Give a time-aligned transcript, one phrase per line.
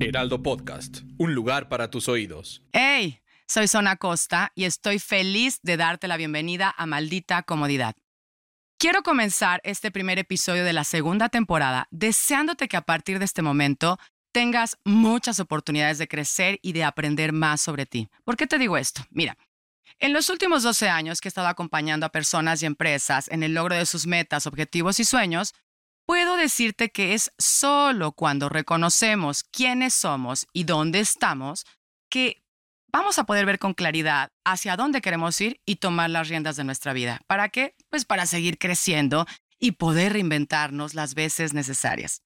[0.00, 2.62] Heraldo Podcast, un lugar para tus oídos.
[2.72, 3.20] ¡Hey!
[3.48, 7.96] Soy Zona Costa y estoy feliz de darte la bienvenida a Maldita Comodidad.
[8.78, 13.42] Quiero comenzar este primer episodio de la segunda temporada deseándote que a partir de este
[13.42, 13.98] momento
[14.30, 18.08] tengas muchas oportunidades de crecer y de aprender más sobre ti.
[18.24, 19.02] ¿Por qué te digo esto?
[19.10, 19.36] Mira,
[19.98, 23.54] en los últimos 12 años que he estado acompañando a personas y empresas en el
[23.54, 25.54] logro de sus metas, objetivos y sueños,
[26.08, 31.66] puedo decirte que es solo cuando reconocemos quiénes somos y dónde estamos
[32.10, 32.42] que
[32.90, 36.64] vamos a poder ver con claridad hacia dónde queremos ir y tomar las riendas de
[36.64, 37.20] nuestra vida.
[37.26, 37.74] ¿Para qué?
[37.90, 39.26] Pues para seguir creciendo
[39.58, 42.22] y poder reinventarnos las veces necesarias.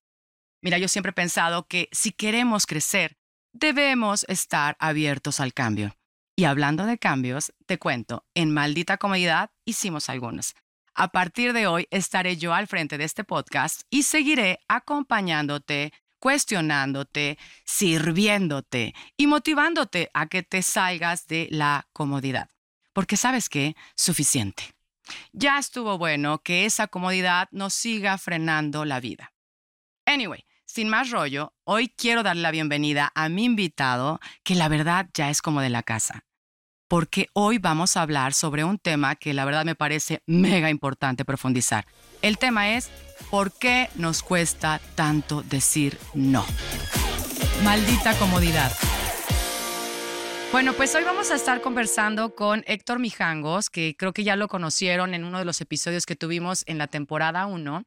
[0.62, 3.16] Mira, yo siempre he pensado que si queremos crecer,
[3.52, 5.96] debemos estar abiertos al cambio.
[6.36, 10.54] Y hablando de cambios, te cuento, en Maldita Comodidad hicimos algunos.
[10.94, 17.38] A partir de hoy estaré yo al frente de este podcast y seguiré acompañándote, cuestionándote,
[17.64, 22.50] sirviéndote y motivándote a que te salgas de la comodidad.
[22.92, 24.74] Porque sabes qué, suficiente.
[25.32, 29.32] Ya estuvo bueno que esa comodidad nos siga frenando la vida.
[30.04, 35.08] Anyway, sin más rollo, hoy quiero darle la bienvenida a mi invitado, que la verdad
[35.14, 36.24] ya es como de la casa
[36.92, 41.24] porque hoy vamos a hablar sobre un tema que la verdad me parece mega importante
[41.24, 41.86] profundizar.
[42.20, 42.90] El tema es
[43.30, 46.44] ¿por qué nos cuesta tanto decir no?
[47.64, 48.70] Maldita comodidad.
[50.52, 54.48] Bueno, pues hoy vamos a estar conversando con Héctor Mijangos, que creo que ya lo
[54.48, 57.84] conocieron en uno de los episodios que tuvimos en la temporada 1,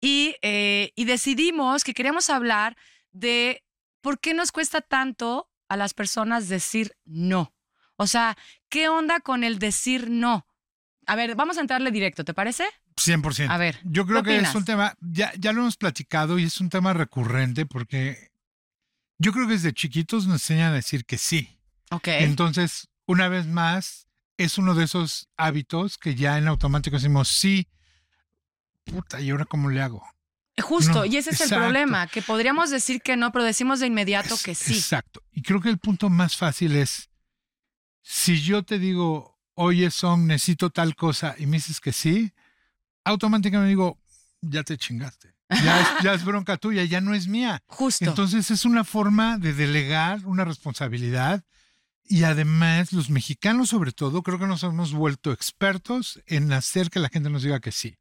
[0.00, 2.76] y, eh, y decidimos que queríamos hablar
[3.12, 3.62] de
[4.00, 7.54] por qué nos cuesta tanto a las personas decir no.
[8.00, 8.34] O sea,
[8.70, 10.46] ¿qué onda con el decir no?
[11.06, 12.64] A ver, vamos a entrarle directo, ¿te parece?
[12.96, 13.50] 100%.
[13.50, 13.78] A ver.
[13.84, 16.94] Yo creo que es un tema, ya, ya lo hemos platicado y es un tema
[16.94, 18.30] recurrente porque
[19.18, 21.58] yo creo que desde chiquitos nos enseñan a decir que sí.
[21.90, 22.08] Ok.
[22.08, 24.06] Entonces, una vez más,
[24.38, 27.68] es uno de esos hábitos que ya en automático decimos sí.
[28.84, 30.02] Puta, ¿y ahora cómo le hago?
[30.62, 34.38] Justo, y ese es el problema, que podríamos decir que no, pero decimos de inmediato
[34.42, 34.72] que sí.
[34.72, 35.22] Exacto.
[35.32, 37.09] Y creo que el punto más fácil es
[38.02, 42.32] si yo te digo, oye, Son, necesito tal cosa, y me dices que sí,
[43.04, 43.98] automáticamente digo,
[44.40, 45.34] ya te chingaste.
[46.02, 47.62] Ya es, bronca tuya, ya no es mía.
[47.66, 48.04] Justo.
[48.04, 51.44] Entonces es una forma de delegar una responsabilidad
[52.04, 57.00] y además los mexicanos sobre todo creo que nos hemos vuelto expertos en hacer que
[57.00, 57.98] la gente nos diga que sí.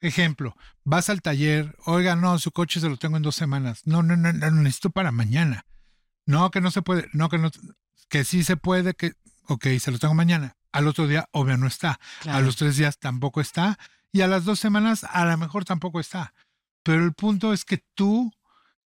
[0.00, 3.82] ejemplo, vas al taller, oiga, no, su coche se lo tengo en dos semanas.
[3.84, 5.66] No, no, no, no, necesito para mañana.
[6.26, 7.08] No, que no se puede.
[7.12, 7.50] No, que no
[8.10, 9.12] que sí se puede, que,
[9.46, 10.56] ok, se lo tengo mañana.
[10.72, 11.98] Al otro día, obvio, no está.
[12.26, 13.78] A los tres días tampoco está.
[14.12, 16.34] Y a las dos semanas, a lo mejor tampoco está.
[16.82, 18.32] Pero el punto es que tú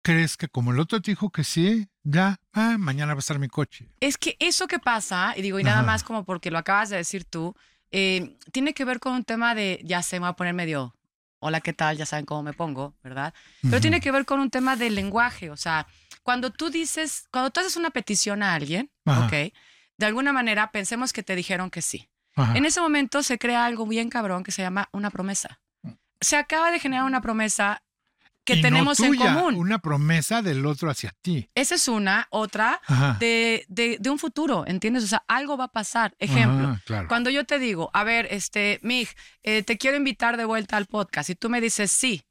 [0.03, 3.39] crees que como el otro te dijo que sí, ya, ah, mañana va a estar
[3.39, 3.89] mi coche.
[4.01, 6.99] Es que eso que pasa, y digo, y nada más como porque lo acabas de
[6.99, 7.57] decir tú,
[7.91, 10.95] eh, tiene que ver con un tema de, ya se me va a poner medio,
[11.39, 11.97] hola, ¿qué tal?
[11.97, 13.33] Ya saben cómo me pongo, ¿verdad?
[13.63, 15.87] Pero tiene que ver con un tema del lenguaje, o sea,
[16.25, 19.53] cuando tú dices, cuando tú haces una petición a alguien, ¿ok?
[19.97, 22.09] De alguna manera pensemos que te dijeron que sí.
[22.55, 25.61] En ese momento se crea algo bien cabrón que se llama una promesa.
[26.21, 27.83] Se acaba de generar una promesa
[28.43, 29.55] que tenemos en común.
[29.55, 31.49] Una promesa del otro hacia ti.
[31.55, 32.81] Esa es una, otra
[33.21, 35.05] de, de, un futuro, ¿entiendes?
[35.05, 36.17] O sea, algo va a pasar.
[36.19, 36.77] Ejemplo,
[37.07, 39.09] cuando yo te digo, a ver, este, Mig,
[39.43, 42.25] eh, te quiero invitar de vuelta al podcast y tú me dices sí,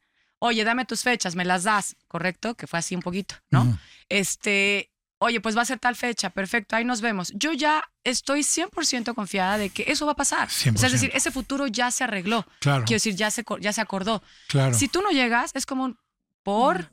[0.45, 2.55] oye, dame tus fechas, me las das, ¿correcto?
[2.55, 3.79] Que fue así un poquito, ¿no?
[4.09, 7.31] Este, oye, pues va a ser tal fecha, perfecto, ahí nos vemos.
[7.33, 10.49] Yo ya estoy 100% confiada de que eso va a pasar.
[10.49, 12.45] es decir, ese futuro ya se arregló.
[12.59, 12.83] Claro.
[12.83, 14.21] Quiero decir, ya se, ya se acordó.
[14.49, 14.73] Claro.
[14.73, 15.97] Si tú no llegas, es como un
[16.43, 16.91] por,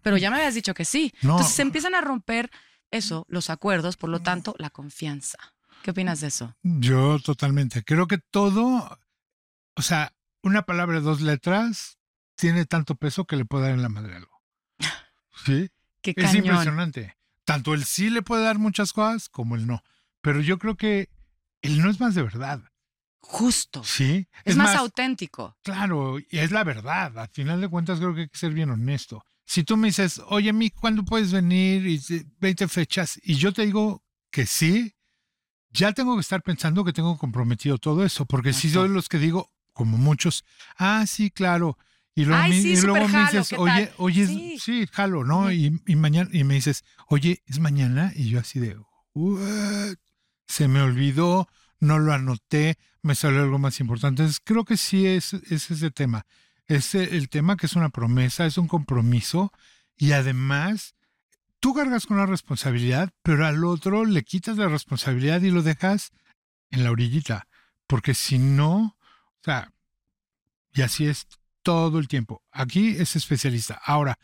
[0.00, 1.12] pero ya me habías dicho que sí.
[1.20, 2.50] Entonces se empiezan a romper
[2.90, 5.36] eso, los acuerdos, por lo tanto, la confianza.
[5.82, 6.56] ¿Qué opinas de eso?
[6.62, 7.84] Yo totalmente.
[7.84, 8.98] Creo que todo,
[9.74, 11.95] o sea, una palabra dos letras
[12.36, 14.40] tiene tanto peso que le puede dar en la madre algo.
[15.44, 15.70] ¿Sí?
[16.02, 17.16] es impresionante.
[17.44, 19.82] Tanto el sí le puede dar muchas cosas como el no.
[20.20, 21.08] Pero yo creo que
[21.62, 22.62] el no es más de verdad.
[23.18, 23.82] Justo.
[23.82, 24.28] Sí.
[24.44, 25.56] Es, más, auténtico.
[25.62, 27.18] Claro, y es la verdad.
[27.18, 29.24] Al final de cuentas creo que hay que ser bien honesto.
[29.44, 31.86] Si tú me dices, oye, mi, ¿cuándo puedes venir?
[31.86, 32.00] Y
[32.40, 33.18] 20 fechas.
[33.22, 34.94] Y yo te digo que sí,
[35.70, 38.26] ya tengo que estar pensando que tengo comprometido todo eso.
[38.26, 40.44] Porque si soy los que digo, como muchos,
[40.78, 41.78] ah, sí, claro,
[42.16, 44.88] y luego, me dices, oye, oye, sí.
[44.90, 45.52] jalo, ¿no?
[45.52, 48.10] y, mañana, y me dices, oye, es mañana.
[48.16, 48.74] Y yo así de,
[50.46, 51.46] se me olvidó,
[51.78, 54.22] no lo anoté, me salió algo más importante.
[54.22, 56.24] Entonces, creo que sí es, es ese tema.
[56.66, 59.52] Es el tema que es una promesa, es un compromiso
[59.94, 60.94] y además
[61.60, 66.12] tú cargas con la responsabilidad, pero al otro le quitas la responsabilidad y lo dejas
[66.70, 67.46] en la orillita.
[67.86, 68.96] Porque si no,
[69.40, 69.70] o sea,
[70.72, 71.26] y así es
[71.66, 72.42] todo el tiempo.
[72.52, 73.80] Aquí es especialista.
[73.84, 74.18] Ahora,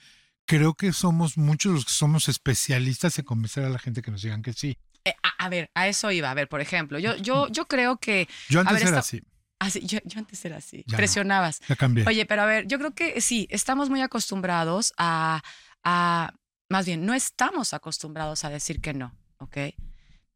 [0.47, 4.23] creo que somos muchos los que somos especialistas en convencer a la gente que nos
[4.23, 4.79] digan que sí.
[5.05, 6.31] Eh, a, a ver, a eso iba.
[6.31, 8.29] A ver, por ejemplo, yo, yo, yo creo que.
[8.49, 9.23] Yo a antes ver, era esto- así,
[9.59, 10.85] Ah, yo, yo antes era así.
[10.87, 10.97] Ya no.
[10.99, 11.61] Presionabas.
[11.69, 12.05] ya cambié.
[12.07, 15.41] Oye, pero a ver, yo creo que sí, estamos muy acostumbrados a,
[15.85, 16.33] a,
[16.69, 19.57] más bien, no estamos acostumbrados a decir que no, ¿ok?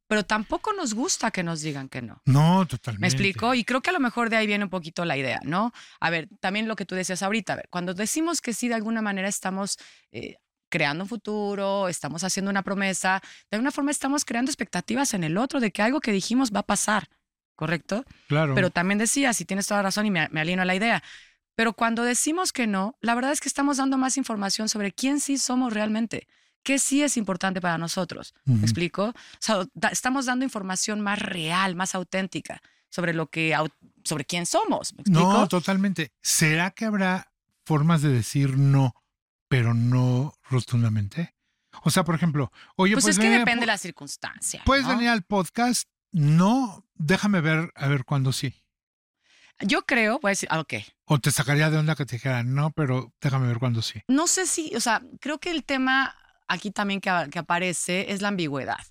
[0.08, 2.22] Pero tampoco nos gusta que nos digan que no.
[2.26, 3.00] no, totalmente.
[3.00, 3.54] ¿Me explico?
[3.54, 5.72] Y creo que a lo mejor de ahí viene un poquito la idea, ¿no?
[6.00, 8.74] A ver, también lo que tú decías ahorita, a ver, cuando decimos que sí, de
[8.74, 9.78] alguna manera estamos
[10.12, 10.36] eh,
[10.68, 13.20] creando un futuro, estamos haciendo una promesa,
[13.50, 16.60] de alguna forma estamos creando expectativas en el otro de que algo que dijimos va
[16.60, 17.08] a pasar,
[17.56, 18.04] ¿correcto?
[18.28, 18.54] Claro.
[18.54, 21.02] Pero también decías, y tienes toda razón y me, me a la idea,
[21.56, 25.20] pero cuando decimos que no, la verdad es que estamos dando más información sobre quién
[25.20, 26.28] sí somos realmente,
[26.66, 28.34] qué sí es importante para nosotros.
[28.44, 29.04] ¿Me explico?
[29.10, 32.60] O sea, da- estamos dando información más real, más auténtica
[32.90, 33.56] sobre lo que,
[34.02, 34.92] sobre quién somos.
[34.94, 35.32] ¿Me explico?
[35.32, 36.10] No, totalmente.
[36.22, 37.32] ¿Será que habrá
[37.64, 38.96] formas de decir no,
[39.46, 41.36] pero no rotundamente?
[41.84, 44.62] O sea, por ejemplo, oye, pues pues es que depende de la circunstancia.
[44.64, 44.94] ¿Puedes ¿no?
[44.96, 45.88] venir al podcast?
[46.10, 48.54] No, déjame ver, a ver cuándo sí.
[49.60, 50.74] Yo creo, voy a decir, ah, ok.
[51.04, 54.02] O te sacaría de onda que te dijera, no, pero déjame ver cuándo sí.
[54.08, 56.14] No sé si, o sea, creo que el tema
[56.48, 58.84] aquí también que, que aparece es la ambigüedad.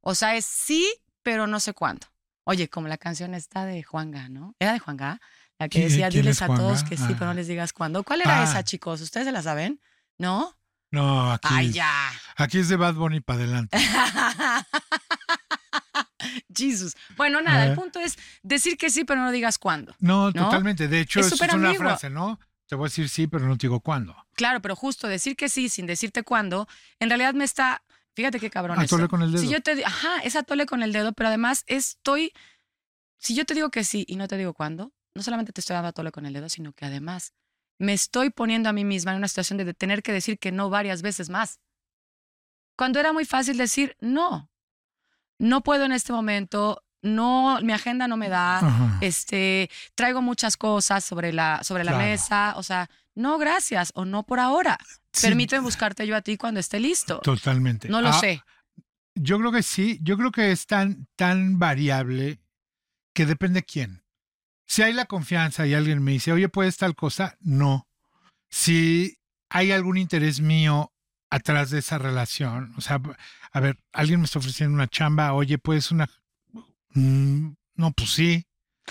[0.00, 0.86] O sea, es sí,
[1.22, 2.06] pero no sé cuándo.
[2.44, 4.54] Oye, como la canción está de Juanga, ¿no?
[4.58, 5.20] ¿Era de Juanga?
[5.58, 7.34] La que ¿Qui- decía, diles es a todos que sí, pero no Ah.
[7.34, 8.02] les digas cuándo.
[8.04, 8.44] ¿Cuál era Ah.
[8.44, 9.00] esa, chicos?
[9.00, 9.80] ¿Ustedes se la saben?
[10.16, 10.54] ¿No?
[10.90, 12.10] No, aquí, Ay, ya.
[12.36, 13.76] aquí es de Bad Bunny para adelante.
[16.54, 16.96] Jesus.
[17.16, 19.94] Bueno, nada, el punto es decir que sí, pero no digas cuándo.
[19.98, 20.44] No, ¿No?
[20.44, 20.88] totalmente.
[20.88, 22.38] De hecho, Es eso es una frase, ¿no?
[22.68, 24.14] Te voy a decir sí, pero no te digo cuándo.
[24.34, 26.68] Claro, pero justo decir que sí sin decirte cuándo,
[27.00, 27.82] en realidad me está.
[28.14, 29.08] Fíjate qué cabrón Atole eso.
[29.10, 29.42] con el dedo.
[29.42, 32.32] Si yo te ajá, es atole con el dedo, pero además estoy.
[33.18, 35.74] Si yo te digo que sí y no te digo cuándo, no solamente te estoy
[35.74, 37.32] dando atole con el dedo, sino que además
[37.78, 40.68] me estoy poniendo a mí misma en una situación de tener que decir que no
[40.68, 41.60] varias veces más.
[42.76, 44.50] Cuando era muy fácil decir no,
[45.38, 48.98] no puedo en este momento, no, mi agenda no me da, Ajá.
[49.00, 52.06] este, traigo muchas cosas sobre la, sobre la Claro.
[52.06, 54.78] mesa, o sea, no gracias o no por ahora.
[55.12, 57.18] Sí, Permíteme buscarte yo a ti cuando esté listo.
[57.20, 57.88] Totalmente.
[57.88, 58.42] No lo Ah, sé.
[59.14, 59.98] Yo creo que sí.
[60.02, 62.38] Yo creo que es tan, tan variable
[63.14, 64.04] que depende quién.
[64.66, 67.36] Si hay la confianza y alguien me dice, oye, ¿puedes tal cosa?
[67.40, 67.88] No.
[68.50, 69.18] Si
[69.50, 70.92] hay algún interés mío
[71.30, 73.00] atrás de esa relación, o sea,
[73.52, 76.08] a ver, alguien me está ofreciendo una chamba, oye, ¿puedes una...
[76.98, 78.44] Mm, no, pues sí,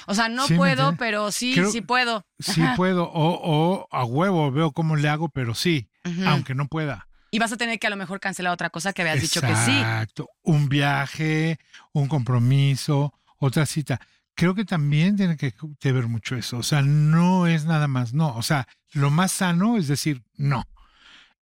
[0.06, 2.24] O sea, no Sí, ¿me puedo, pero sí, Creo- sí puedo.
[2.40, 5.90] sí puedo, o, o a huevo, veo cómo le hago, pero sí,
[6.26, 7.08] aunque no pueda.
[7.32, 9.56] Y vas a tener que a lo mejor cancelar otra cosa que habías dicho que
[9.56, 9.72] sí.
[9.78, 10.30] Exacto.
[10.44, 11.60] Un viaje,
[11.92, 14.00] un compromiso, otra cita.
[14.36, 16.58] Creo que también tiene que ver mucho eso.
[16.60, 18.34] O sea, no es nada más no.
[18.38, 20.64] O sea, lo más sano es decir no.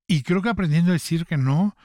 [0.08, 1.76] Y creo que aprendiendo a decir que no,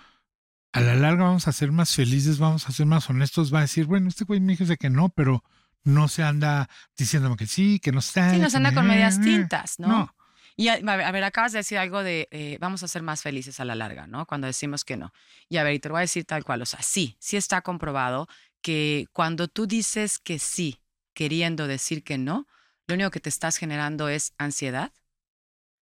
[0.73, 3.53] a la larga vamos a ser más felices, vamos a ser más honestos.
[3.53, 5.43] Va a decir, bueno, este güey me dice que no, pero
[5.83, 8.31] no se anda diciéndome que sí, que no está.
[8.31, 9.89] Sí, nos que anda con medias tintas, ¿no?
[9.89, 10.15] No.
[10.57, 13.03] Y a, a ver, a ver, acabas de decir algo de eh, vamos a ser
[13.03, 14.27] más felices a la larga, ¿no?
[14.27, 15.13] Cuando decimos que no.
[15.49, 16.63] Y a ver, y te lo voy a decir tal cual.
[16.63, 18.29] O sea, sí, sí está comprobado
[18.61, 20.83] que cuando tú dices que sí,
[21.15, 22.47] queriendo decir que no,
[22.87, 24.93] lo único que te estás generando es ansiedad,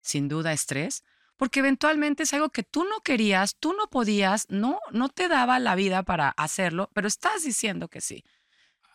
[0.01, 1.03] sin duda estrés,
[1.41, 5.57] porque eventualmente es algo que tú no querías, tú no podías, no, no te daba
[5.57, 8.23] la vida para hacerlo, pero estás diciendo que sí.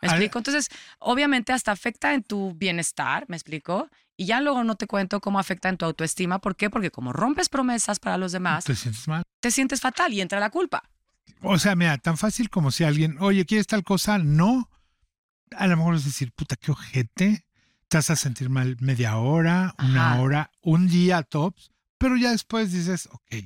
[0.01, 0.39] ¿Me explico?
[0.39, 0.69] Entonces,
[1.01, 3.91] obviamente hasta afecta en tu bienestar, ¿me explico?
[4.17, 6.39] Y ya luego no te cuento cómo afecta en tu autoestima.
[6.39, 6.71] ¿Por qué?
[6.71, 9.25] Porque como rompes promesas para los demás, Te sientes mal.
[9.41, 10.89] te sientes fatal y entra la culpa.
[11.43, 14.19] O sea, mira, tan fácil como si alguien, oye, ¿quieres tal cosa?
[14.19, 14.71] No.
[15.57, 17.45] A lo mejor es decir, puta, qué ojete.
[17.89, 20.21] Te vas a sentir mal media hora, una Ajá.
[20.23, 21.73] hora, un día tops.
[21.99, 23.37] Pero ya después dices, ok.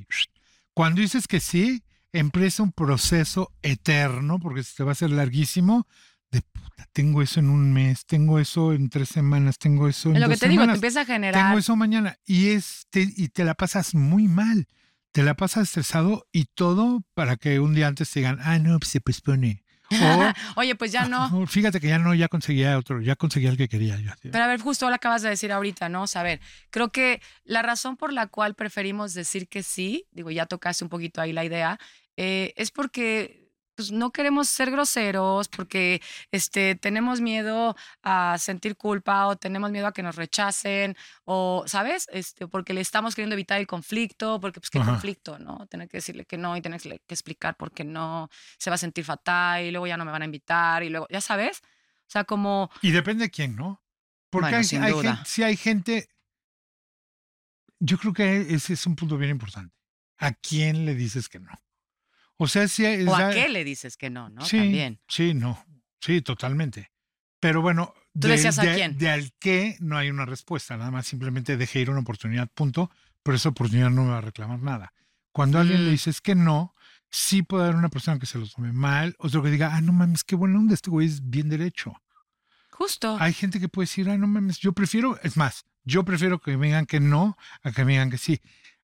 [0.74, 5.86] Cuando dices que sí, empieza un proceso eterno, porque se te va a hacer larguísimo,
[6.30, 10.16] de puta, tengo eso en un mes, tengo eso en tres semanas, tengo eso en
[10.16, 11.44] Es lo que dos te digo, te semanas, empieza a generar.
[11.44, 12.18] tengo eso mañana.
[12.24, 14.66] Y, es, te, y te la pasas muy mal.
[15.12, 18.78] Te la pasas estresado y todo para que un día antes te digan, ah, no,
[18.78, 19.64] pues se pospone.
[19.90, 21.22] O, Oye, pues ya no.
[21.22, 23.98] "Ah, fíjate que ya no, ya conseguía otro, ya conseguía el que quería.
[23.98, 26.02] Yo, Pero a ver, justo lo acabas de decir ahorita, ¿no?
[26.02, 30.06] O sea, a ver, creo que la razón por la cual preferimos decir que sí,
[30.12, 31.78] digo, ya tocaste un poquito ahí la idea,
[32.16, 33.39] eh, es porque
[33.80, 39.86] pues no queremos ser groseros porque este, tenemos miedo a sentir culpa o tenemos miedo
[39.86, 40.94] a que nos rechacen
[41.24, 42.06] o, ¿sabes?
[42.12, 44.90] Este, porque le estamos queriendo evitar el conflicto, porque pues qué Ajá.
[44.92, 45.66] conflicto, ¿no?
[45.68, 48.78] Tener que decirle que no y tener que explicar por qué no, se va a
[48.78, 52.10] sentir fatal y luego ya no me van a invitar y luego, ya sabes, o
[52.10, 53.82] sea, como, Y depende de quién, ¿no?
[54.28, 55.16] Porque Bueno, hay, sin hay duda.
[55.16, 56.08] gente, sí hay gente.
[57.78, 59.74] Yo creo que ese es un punto bien importante.
[60.18, 61.50] ¿A quién le dices que no?
[62.42, 64.42] O sea, si hay- o a qué le dices que no, ¿no?
[64.44, 64.98] sí, También.
[65.08, 65.62] Sí, no.
[66.00, 66.90] Sí, totalmente.
[67.38, 68.96] Pero bueno, Tú decías a de, quién.
[68.98, 70.76] de al qué no hay una respuesta.
[70.76, 72.90] Nada más simplemente dejé ir una oportunidad, punto.
[73.22, 74.94] Pero esa oportunidad no me va a reclamar nada.
[75.32, 75.92] Cuando a alguien le Mm.
[75.92, 76.74] dices que no,
[77.10, 79.92] sí puede haber una persona que se lo tome mal, otro que diga, ah, no
[79.92, 81.92] mames, qué buena onda, este güey es bien derecho.
[82.70, 83.16] Justo.
[83.20, 86.56] Hay gente que puede decir, ah, no mames, yo prefiero, es más, yo prefiero que
[86.56, 88.40] me digan que no a que me digan que sí.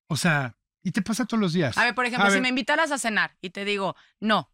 [0.07, 0.55] O sea,
[0.87, 1.77] y te pasa todos los días.
[1.77, 2.43] A ver, por ejemplo, A si ver.
[2.43, 4.51] me invitaras a cenar y te digo, no,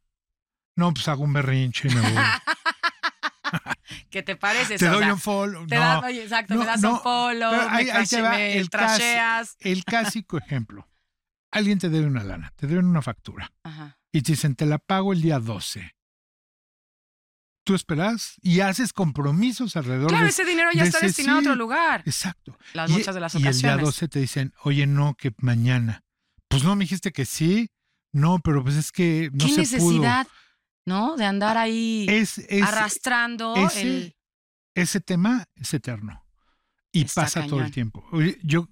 [0.76, 2.12] No, pues hago un berrinche y me voy.
[4.10, 4.78] ¿qué te parece?
[4.78, 5.68] te O doy sea, un follow.
[5.68, 8.06] Te no, das, oye, exacto, no, me das no, un follow, pero me, ahí- ahí
[8.08, 9.56] te va el trasheas.
[9.60, 10.90] El clásico ejemplo.
[11.52, 14.00] Alguien te debe una lana, te deben una factura Ajá.
[14.12, 15.94] y te dicen, te la pago el día 12.
[17.66, 20.32] Tú esperas y haces compromisos alrededor Claro, de...
[20.32, 22.02] ese dinero ya de está ese destinado a otro lugar.
[22.06, 22.58] Exacto.
[22.74, 23.86] Las Y- muchas de las y el día ocasiones.
[23.86, 26.04] 12 te dicen, oye, no, que mañana.
[26.54, 27.70] Pues no, me dijiste que sí.
[28.12, 30.28] No, pero pues es que no ¿Qué se necesidad,
[30.86, 31.16] no?
[31.18, 32.16] De andar ahí pudo.
[32.16, 34.16] Es, es- arrastrando ese- el.
[34.76, 36.24] ese tema es eterno
[36.92, 38.06] y Está pasa todo el tiempo.
[38.44, 38.70] Yo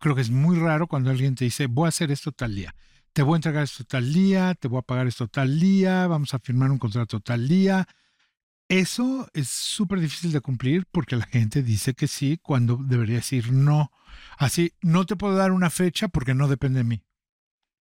[0.00, 2.74] creo que es muy raro cuando alguien te dice, voy a hacer esto tal día.
[3.12, 6.34] Te voy a entregar esto tal día, te voy a pagar esto tal día, vamos
[6.34, 7.86] a firmar un contrato tal día.
[8.68, 13.52] Eso es súper difícil de cumplir porque la gente dice que sí cuando debería decir
[13.52, 13.92] no.
[14.38, 17.02] Así, no te puedo dar una fecha porque no depende de mí.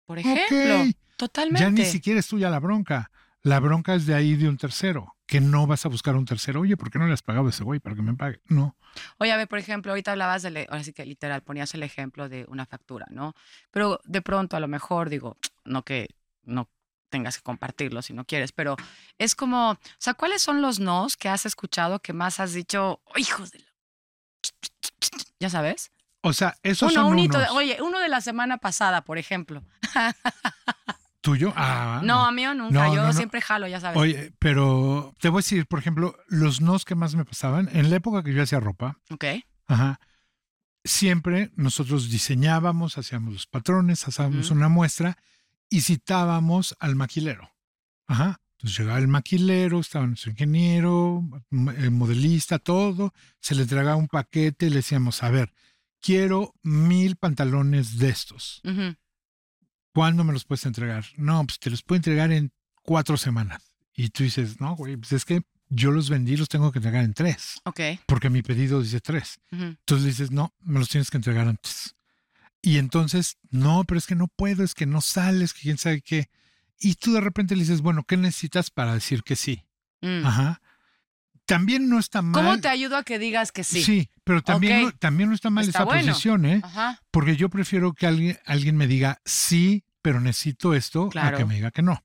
[0.07, 0.85] Por ejemplo,
[1.17, 1.61] totalmente.
[1.61, 3.11] Ya ni siquiera es tuya la bronca.
[3.43, 6.61] La bronca es de ahí de un tercero, que no vas a buscar un tercero.
[6.63, 8.41] Oye, ¿por qué no le has pagado a ese güey para que me pague?
[8.47, 8.77] No.
[9.19, 12.29] Oye, a ver, por ejemplo, ahorita hablabas de, ahora sí que literal, ponías el ejemplo
[12.29, 13.35] de una factura, ¿no?
[13.71, 16.09] Pero de pronto, a lo mejor, digo, no que
[16.43, 16.69] no
[17.09, 18.77] tengas que compartirlo si no quieres, pero
[19.19, 23.01] es como, o sea, ¿cuáles son los nos que has escuchado que más has dicho,
[23.05, 23.67] "Oh, hijos de la...
[25.39, 25.93] Ya sabes?
[26.29, 27.57] O sea, esos Uno, son un hito de- unos.
[27.57, 29.63] oye, uno de la semana pasada, por ejemplo.
[31.21, 31.53] ¿Tuyo?
[31.57, 33.13] Ah, no, a mí nunca, No, yo no, no.
[33.13, 33.97] siempre jalo, ya sabes.
[33.99, 37.91] Oye, pero te voy a decir, por ejemplo, los nos que más me pasaban, en
[37.91, 39.25] la época que yo hacía ropa, Ok.
[39.67, 39.99] ajá,
[40.85, 44.55] siempre nosotros diseñábamos, hacíamos los patrones, hacíamos Ujú.
[44.59, 45.17] una muestra
[45.69, 47.51] y citábamos al maquilero.
[48.07, 48.41] Ajá.
[48.59, 53.13] Entonces llegaba el maquilero, estaba nuestro ingeniero, el modelista, todo.
[53.41, 55.53] Se le entregaba un paquete y le decíamos, a ver,
[56.07, 58.61] quiero mil pantalones de estos.
[58.65, 58.95] Ujú.
[59.93, 61.05] ¿Cuándo me los puedes entregar?
[61.17, 63.73] No, pues te los puedo entregar en cuatro semanas.
[63.93, 67.03] Y tú dices, no, güey, pues es que yo los vendí, los tengo que entregar
[67.03, 67.81] en tres, Ok.
[68.07, 69.41] porque mi pedido dice tres.
[69.51, 69.65] Ujú.
[69.65, 71.97] Entonces dices, no, me los tienes que entregar antes.
[72.63, 76.03] Y entonces, no, pero es que no puedo, es que no sales, que quién sabe
[76.03, 76.29] qué.
[76.79, 79.65] Y tú de repente le dices, bueno, ¿qué necesitas para decir que sí?
[80.03, 80.25] Mm.
[80.27, 80.61] Ajá.
[81.47, 82.33] También no está mal.
[82.45, 84.11] ¿Cómo te ayudo a que digas que sí?
[84.25, 86.09] pero también, no, también no está mal Está esa bueno.
[86.09, 86.61] posición, ¿eh?
[86.63, 87.01] Ajá.
[87.13, 91.37] Porque yo prefiero que alguien, alguien me diga sí, pero necesito esto, Claro.
[91.37, 92.03] a que me diga que no.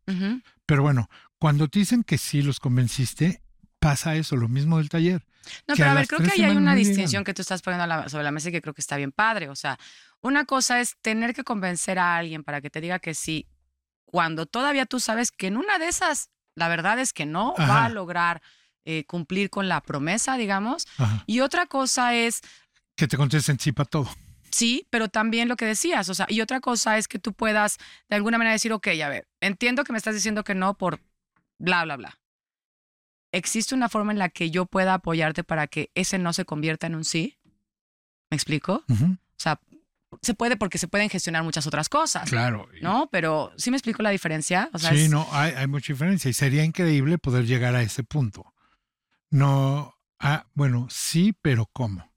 [0.68, 3.42] Pero bueno, cuando te dicen que sí los convenciste,
[3.80, 5.26] pasa eso, lo mismo del taller.
[5.68, 7.88] No, pero a a ver, creo que ahí hay una distinción que tú estás poniendo
[7.88, 9.50] la- sobre la mesa y que creo que está bien padre.
[9.50, 9.80] O sea,
[10.22, 13.48] una cosa es tener que convencer a alguien para que te diga que sí,
[14.06, 17.86] cuando todavía tú sabes que en una de esas, la verdad es que no va
[17.86, 18.44] a lograr
[18.86, 20.88] eh, cumplir con la promesa, digamos.
[20.98, 21.24] Ajá.
[21.28, 22.42] Y otra cosa es,
[22.96, 24.10] Que te contesten sí para todo.
[24.52, 27.78] sí, pero también lo que decías, o sea, y otra cosa es que tú puedas
[28.10, 31.00] de alguna manera decir, ok, a ver, entiendo que me estás diciendo que no por
[31.60, 32.18] bla, bla, bla.
[33.34, 36.88] ¿Existe una forma en la que yo pueda apoyarte para que ese no se convierta
[36.88, 37.38] en un sí?
[38.30, 38.84] ¿Me explico?
[38.90, 39.60] O sea,
[40.22, 42.68] se puede porque se pueden gestionar muchas otras cosas, Claro.
[42.82, 43.08] ¿no?
[43.12, 44.70] Pero ¿sí me explico la diferencia?
[44.74, 47.82] O sea, sí, es- no, hay, hay mucha diferencia y sería increíble poder llegar a
[47.82, 48.54] ese punto.
[49.32, 52.12] No, ah, bueno, sí, pero ¿cómo?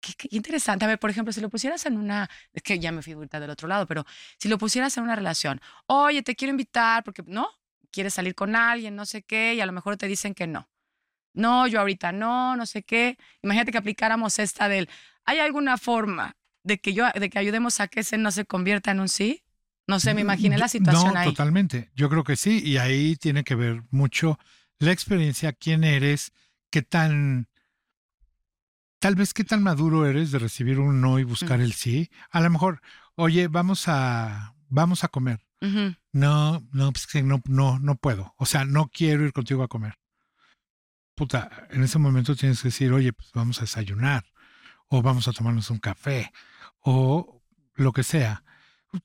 [0.00, 0.84] Qué, qué interesante.
[0.84, 3.50] A ver, por ejemplo, si lo pusieras en una, es que ya me fui del
[3.50, 4.04] otro lado, pero
[4.38, 7.48] si lo pusieras en una relación, oye, te quiero invitar porque, ¿no?
[7.90, 10.70] Quieres salir con alguien, no sé qué, y a lo mejor te dicen que no.
[11.34, 13.18] No, yo ahorita no, no sé qué.
[13.42, 14.88] Imagínate que aplicáramos esta del,
[15.24, 18.92] ¿hay alguna forma de que yo, de que ayudemos a que ese no se convierta
[18.92, 19.42] en un sí?
[19.88, 21.28] No sé, me imaginé la situación no, ahí.
[21.28, 21.90] totalmente.
[21.94, 22.62] Yo creo que sí.
[22.64, 24.38] Y ahí tiene que ver mucho
[24.82, 26.32] la experiencia, quién eres,
[26.70, 27.48] qué tan,
[28.98, 32.10] tal vez qué tan maduro eres de recibir un no y buscar el sí.
[32.30, 32.82] A lo mejor,
[33.14, 35.40] oye, vamos a, vamos a comer.
[36.12, 38.34] No, no, pues que no, no, no puedo.
[38.36, 39.94] O sea, no quiero ir contigo a comer.
[41.14, 44.24] Puta, en ese momento tienes que decir, oye, pues vamos a desayunar,
[44.88, 46.32] o vamos a tomarnos un café,
[46.80, 47.42] o
[47.74, 48.44] lo que sea.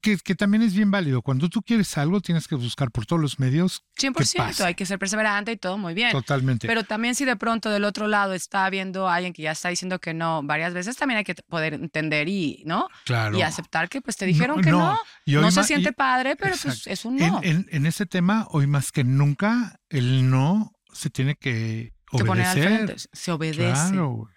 [0.01, 1.21] Que, que también es bien válido.
[1.21, 4.63] Cuando tú quieres algo, tienes que buscar por todos los medios 100%, pase.
[4.65, 6.11] hay que ser perseverante y todo muy bien.
[6.11, 6.67] totalmente.
[6.67, 9.99] Pero también si de pronto del otro lado está habiendo alguien que ya está diciendo
[9.99, 12.89] que no varias veces, también hay que poder entender y, ¿no?
[13.05, 13.37] claro.
[13.37, 14.99] Y aceptar que pues te dijeron No, que no.
[15.25, 15.41] no.
[15.41, 17.39] No se siente y- padre, pero pues es un en, no.
[17.43, 22.29] en, en ese tema, hoy más que nunca, el no se tiene que que al
[22.29, 22.63] obedecer.
[22.85, 22.95] frente.
[23.13, 23.61] Se obedece.
[23.71, 24.29] Claro.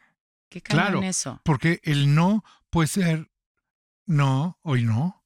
[0.49, 1.03] Qué claro.
[1.03, 1.41] eso.
[1.45, 3.29] Porque el no puede ser
[4.07, 5.20] no, hoy no.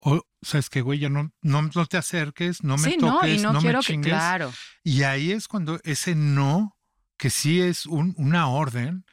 [0.00, 3.50] O, sabes que, güey, ya no, no, no te acerques, no me sí, toques, no,
[3.50, 4.12] y no, me quiero que, chingues.
[4.12, 4.52] claro.
[4.84, 6.76] Y ahí es cuando ese no,
[7.16, 9.04] que sí es un- una orden,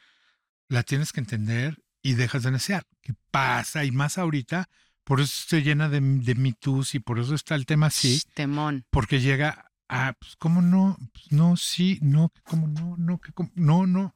[0.68, 2.84] la tienes que entender y dejas de desear.
[3.02, 3.84] ¿Qué pasa?
[3.84, 4.68] Y más ahorita,
[5.04, 8.84] por eso estoy llena de, de mitos y por eso está el tema así, Temón.
[8.90, 10.96] porque llega a, pues, ¿cómo no?
[11.12, 12.96] Pues, no, sí, no, que ¿cómo no?
[12.96, 13.50] No, que ¿cómo?
[13.54, 14.14] no, no.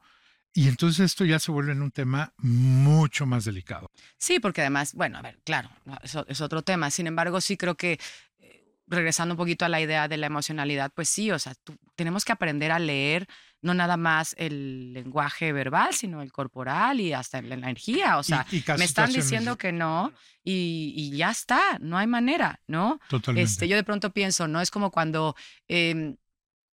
[0.53, 3.89] Y entonces esto ya se vuelve en un tema mucho más delicado.
[4.17, 5.69] Sí, porque además, bueno, a ver, claro,
[6.03, 6.91] eso es otro tema.
[6.91, 7.99] Sin embargo, sí creo que
[8.39, 11.77] eh, regresando un poquito a la idea de la emocionalidad, pues sí, o sea, tú-
[11.95, 13.27] tenemos que aprender a leer
[13.63, 18.17] no nada más el lenguaje verbal, sino el corporal y hasta la energía.
[18.17, 20.11] O sea, Y- y me están diciendo que no
[20.43, 22.99] y, y ya está, no hay manera, ¿no?
[23.07, 23.49] Totalmente.
[23.49, 24.59] Este, yo de pronto pienso, ¿no?
[24.61, 25.35] Es como cuando,
[25.67, 26.17] em,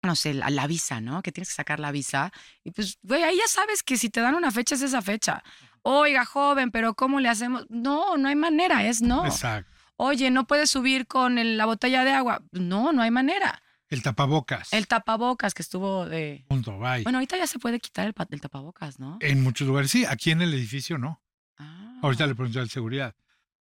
[0.07, 1.23] no sé, la, la visa, ¿no?
[1.23, 2.33] Que tienes que sacar la visa.
[2.63, 5.43] Y pues, güey, ahí ya sabes que si te dan una fecha es esa fecha.
[5.83, 7.67] Oiga, joven, pero ¿cómo le hacemos?
[7.69, 9.27] No, no hay manera, es no.
[9.27, 9.71] Exacto.
[9.97, 12.43] Oye, no puedes subir con el- la botella de agua.
[12.53, 13.63] No, no hay manera.
[13.89, 14.73] El tapabocas.
[14.73, 16.45] El tapabocas que estuvo de...
[16.49, 17.03] Punto, bye.
[17.05, 19.19] Bueno, ahorita ya se puede quitar el, el tapabocas, ¿no?
[19.21, 21.23] en muchos lugares sí, aquí en el edificio no.
[21.59, 23.15] Ah, Ahorita le pregunté al seguridad.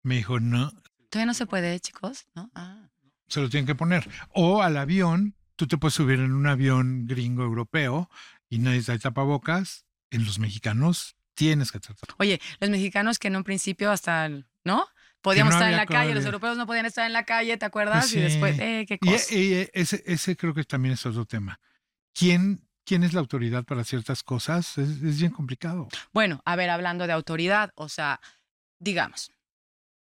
[0.02, 0.70] Me dijo, no,
[1.08, 2.50] Todavía no se puede, chicos, ¿no?
[2.54, 2.88] Ah.
[3.26, 4.08] se lo tienen que poner.
[4.32, 8.08] O al avión, tú te puedes subir en un avión gringo europeo
[8.48, 9.84] y nadie trae tapabocas.
[10.10, 12.08] En los mexicanos tienes que tratar.
[12.18, 14.26] Oye, los mexicanos que en un principio hasta,
[14.64, 14.86] ¿no?
[15.20, 16.26] Podíamos no estar en la calle, los COVID.
[16.28, 18.04] europeos no podían estar en la calle, ¿te acuerdas?
[18.10, 18.62] Pues Y después, sí.
[18.62, 19.34] eh, qué Y, cosa.
[19.34, 21.60] y ese, ese creo que también es otro tema.
[22.14, 24.78] ¿Quién, quién es la autoridad para ciertas cosas?
[24.78, 25.88] Es, es bien complicado.
[26.14, 28.18] Bueno, a ver, hablando de autoridad, o sea,
[28.78, 29.30] digamos,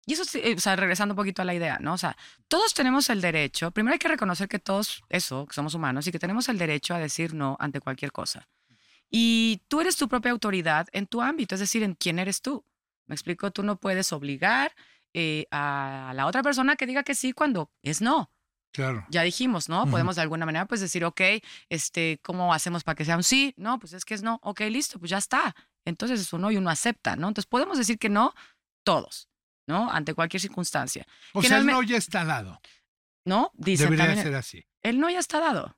[0.06, 1.94] y eso, eh, o sea, regresando un poquito a la idea, ¿no?
[1.94, 2.16] O sea,
[2.48, 6.12] todos tenemos el derecho, primero hay que reconocer que todos, eso, que somos humanos y
[6.12, 8.48] que tenemos el derecho a decir no ante cualquier cosa.
[9.10, 12.66] Y tú eres tu propia autoridad en tu ámbito, es decir, en quién eres tú.
[13.08, 14.74] Me explico, tú no puedes obligar
[15.14, 18.32] eh, a la otra persona que diga que sí cuando es no.
[18.72, 19.06] Claro.
[19.10, 19.84] Ya dijimos, ¿no?
[19.84, 19.92] Ujú.
[19.92, 21.22] Podemos de alguna manera pues decir, ok,
[21.70, 23.54] este, ¿cómo hacemos para que sea un sí?
[23.56, 24.40] No, pues es que es no.
[24.44, 25.56] Ok, listo, pues ya está.
[25.86, 27.30] Entonces es un no y uno acepta, ¿no?
[27.30, 28.34] Entonces podemos decir que no
[28.84, 29.30] todos,
[29.68, 29.90] ¿no?
[29.92, 31.06] Ante cualquier circunstancia.
[31.34, 32.60] O sea, el no ya está dado.
[33.26, 33.52] ¿No?
[33.56, 34.66] Dicen Debería también, ser así.
[34.82, 35.78] el no ya está dado.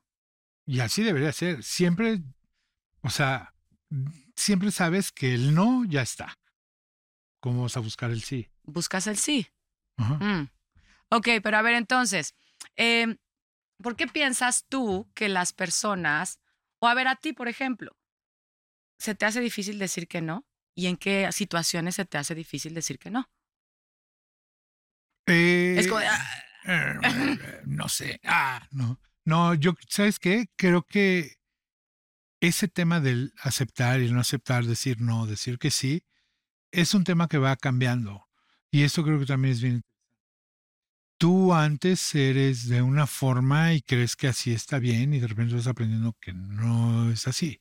[0.66, 1.62] Y así debería ser.
[1.62, 2.20] Siempre,
[3.00, 3.54] o sea,
[4.36, 6.38] siempre sabes que el no ya está.
[7.40, 8.48] ¿Cómo vas a buscar el sí?
[8.64, 9.46] Buscas el sí.
[9.96, 10.14] Ajá.
[10.14, 10.50] Mm.
[11.10, 12.34] Ok, pero a ver entonces,
[12.76, 13.16] em,
[13.82, 16.40] ¿por qué piensas tú que las personas,
[16.80, 17.96] o a ver a ti, por ejemplo,
[18.98, 20.44] se te hace difícil decir que no?
[20.74, 23.30] ¿Y en qué situaciones se te hace difícil decir que no?
[25.28, 26.42] Es como de, Eh, "Ah".
[26.66, 28.20] eh, no sé.
[28.24, 29.00] Ah, no.
[29.24, 30.46] No, yo, ¿sabes qué?
[30.56, 31.34] Creo que
[32.40, 36.04] ese tema del aceptar y el no aceptar, decir no, decir que sí,
[36.72, 38.26] es un tema que va cambiando.
[38.70, 39.82] Y eso creo que también es bien.
[41.18, 45.54] Tú antes eres de una forma y crees que así está bien y de repente
[45.54, 47.58] vas aprendiendo que no es así.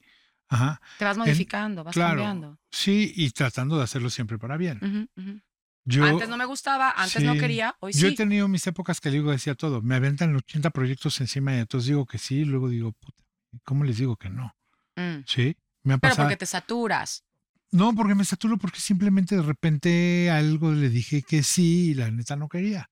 [0.48, 0.80] Ajá.
[0.98, 2.18] Te vas modificando, vas claro.
[2.22, 2.60] cambiando.
[2.72, 4.78] Sí, y tratando de hacerlo siempre para bien.
[4.82, 5.42] Ujú, ujú.
[5.89, 7.39] Yo, antes no me gustaba, antes no sí.
[7.39, 8.15] quería, hoy Yo he sí.
[8.17, 9.82] tenido mis épocas que digo decía todo.
[9.82, 13.23] Me aventan 80 proyectos encima y entonces digo que sí, y luego digo, puta,
[13.63, 14.54] ¿cómo les digo que no?
[14.97, 15.23] Mm.
[15.26, 16.28] Sí, me ha Pero pasado.
[16.28, 17.23] porque te saturas.
[17.71, 22.12] No, porque me saturo porque simplemente de repente algo le dije que sí y la
[22.12, 22.89] neta no quería.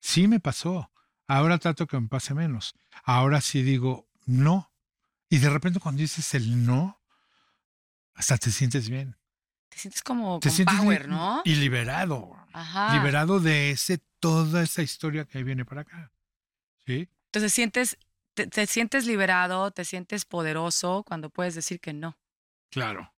[0.00, 0.90] Sí me pasó.
[1.26, 2.74] Ahora trato que me pase menos.
[3.04, 4.72] Ahora sí digo no.
[5.28, 7.00] Y de repente cuando dices el no,
[8.14, 9.16] hasta te sientes bien.
[9.70, 11.42] Te sientes como Te con sientes power, ¿no?
[11.44, 12.36] Y liberado.
[12.52, 12.94] Ajá.
[12.94, 16.12] Liberado de ese, toda esa historia que viene para acá.
[16.86, 17.08] ¿Sí?
[17.26, 17.96] Entonces sientes,
[18.34, 22.18] te, te sientes liberado, te sientes poderoso cuando puedes decir que no.
[22.70, 23.12] Claro.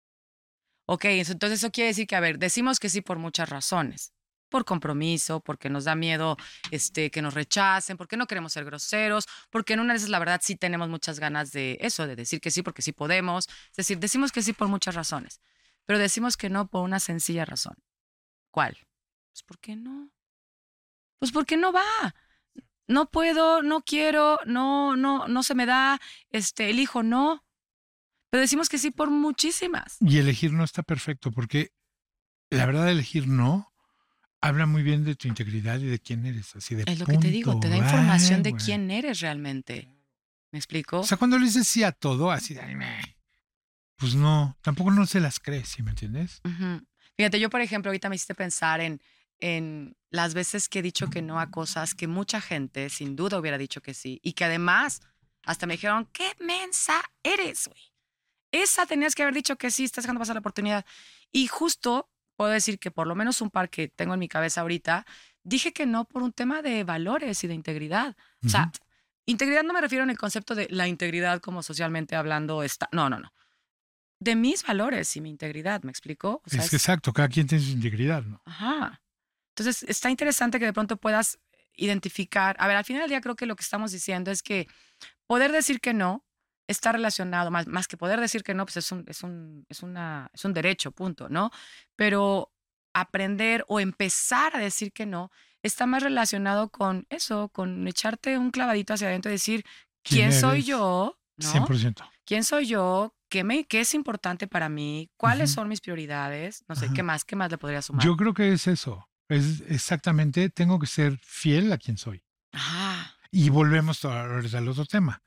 [0.86, 4.12] Ok, entonces eso quiere decir que, a ver, decimos que sí por muchas razones.
[4.50, 6.36] Por compromiso, porque nos da miedo
[6.70, 10.18] este, que nos rechacen, porque no queremos ser groseros, porque en una de esas, la
[10.18, 13.48] verdad, sí tenemos muchas ganas de eso, de decir que sí porque sí podemos.
[13.70, 15.40] Es decir, decimos que sí por muchas razones,
[15.86, 17.74] pero decimos que no por una sencilla razón.
[18.50, 18.76] ¿Cuál?
[19.32, 20.10] Pues, ¿por qué no?
[21.18, 22.14] Pues, porque no va.
[22.88, 27.42] no puedo, no quiero, no, no, no se me da, este, elijo no.
[28.30, 29.96] Pero decimos que sí por muchísimas.
[30.00, 31.72] Y elegir no está perfecto, porque
[32.50, 33.72] la verdad elegir no
[34.42, 36.54] habla muy bien de tu integridad y de quién eres.
[36.56, 39.88] Así de Es lo que te digo, te da información de quién eres realmente.
[40.50, 41.00] ¿Me explico?
[41.00, 43.16] O sea, cuando le dices sí a todo, así de, "Ay, meh",
[44.02, 46.40] pues no, tampoco no se las crees, ¿sí me entiendes?
[47.16, 49.00] Fíjate, yo, por ejemplo, ahorita me hiciste pensar en,
[49.38, 53.38] en las veces que he dicho que no a cosas que mucha gente sin duda
[53.38, 54.18] hubiera dicho que sí.
[54.24, 55.02] Y que además
[55.44, 57.80] hasta me dijeron, qué mensa eres, güey.
[58.50, 60.84] Esa tenías que haber dicho que sí, estás dejando pasar la oportunidad.
[61.30, 64.62] Y justo puedo decir que por lo menos un par que tengo en mi cabeza
[64.62, 65.06] ahorita,
[65.44, 68.16] dije que no por un tema de valores y de integridad.
[68.44, 68.72] O sea,
[69.26, 72.88] integridad no me refiero en el concepto de la integridad como socialmente hablando está.
[72.90, 73.32] No, no, no.
[74.22, 76.42] De mis valores y mi integridad, ¿me explico?
[76.44, 78.40] O sea, es que exacto, cada quien tiene su integridad, ¿no?
[78.44, 79.02] Ajá.
[79.56, 81.38] Entonces, está interesante que de pronto puedas
[81.76, 82.56] identificar.
[82.58, 84.68] A ver, al final del día creo que lo que estamos diciendo es que
[85.26, 86.24] poder decir que no
[86.68, 89.82] está relacionado, más, más que poder decir que no, pues es un, es, un, es,
[89.82, 91.50] una, es un derecho, punto, ¿no?
[91.96, 92.52] Pero
[92.94, 95.30] aprender o empezar a decir que no
[95.62, 99.64] está más relacionado con eso, con echarte un clavadito hacia adentro y decir,
[100.02, 101.18] ¿quién, ¿Quién soy yo?
[101.36, 101.52] ¿No?
[101.66, 102.02] 100%.
[102.24, 103.14] ¿Quién soy yo?
[103.28, 105.10] ¿Qué, me, ¿Qué es importante para mí?
[105.16, 106.64] ¿Cuáles son mis prioridades?
[106.68, 106.94] No sé, Ajá.
[106.94, 107.24] ¿qué más?
[107.24, 108.04] ¿Qué más le podría sumar?
[108.04, 109.08] Yo creo que es eso.
[109.28, 112.22] Es exactamente, tengo que ser fiel a quien soy.
[112.52, 115.22] Ah, Y volvemos al otro tema.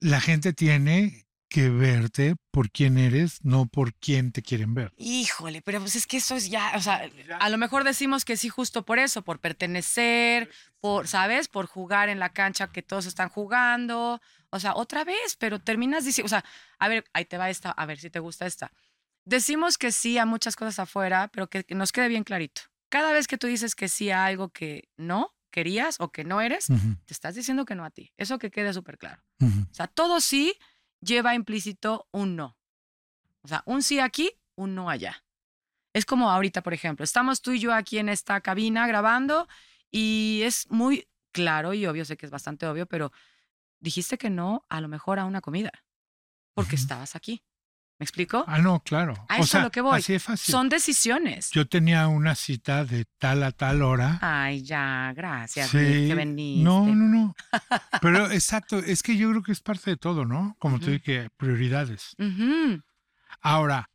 [0.00, 4.92] La gente tiene que verte por quién eres, no por quién te quieren ver.
[4.98, 8.36] híjole, pero pues es que eso es ya, o sea, a lo mejor decimos que
[8.36, 11.48] sí justo por eso, por pertenecer, por, ¿sabes?
[11.48, 16.04] Por jugar en la cancha que todos están jugando, o sea, otra vez, pero terminas
[16.04, 16.44] diciendo, o sea,
[16.78, 18.72] a ver, ahí te va esta, a ver si te gusta esta.
[19.24, 22.62] Decimos que sí a muchas cosas afuera, pero que, que nos quede bien clarito.
[22.88, 26.40] Cada vez que tú dices que sí a algo que no querías o que no
[26.40, 28.12] eres, te estás diciendo que no a ti.
[28.16, 29.22] Eso que quede súper claro.
[29.40, 30.54] O sea, todo sí
[31.00, 32.56] lleva implícito un no.
[33.42, 35.24] O sea, un sí aquí, un no allá.
[35.92, 39.48] Es como ahorita, por ejemplo, estamos tú y yo aquí en esta cabina grabando
[39.90, 43.12] y es muy claro y obvio, sé que es bastante obvio, pero
[43.80, 45.72] dijiste que no a lo mejor a una comida
[46.54, 47.44] porque estabas aquí.
[47.98, 48.44] ¿Me explico?
[48.46, 49.14] Ah, no, claro.
[49.28, 49.98] A o eso sea, a lo que voy.
[49.98, 50.52] así es fácil.
[50.52, 51.50] Son decisiones.
[51.50, 54.18] Yo tenía una cita de tal a tal hora.
[54.22, 56.62] Ay, ya, gracias, Vic, que veniste.
[56.62, 57.34] No, no, no.
[58.00, 60.54] Pero exacto, es que yo creo que es parte de todo, ¿no?
[60.60, 60.92] Como te Ujú.
[60.92, 62.14] dije, prioridades.
[63.40, 63.90] Ahora,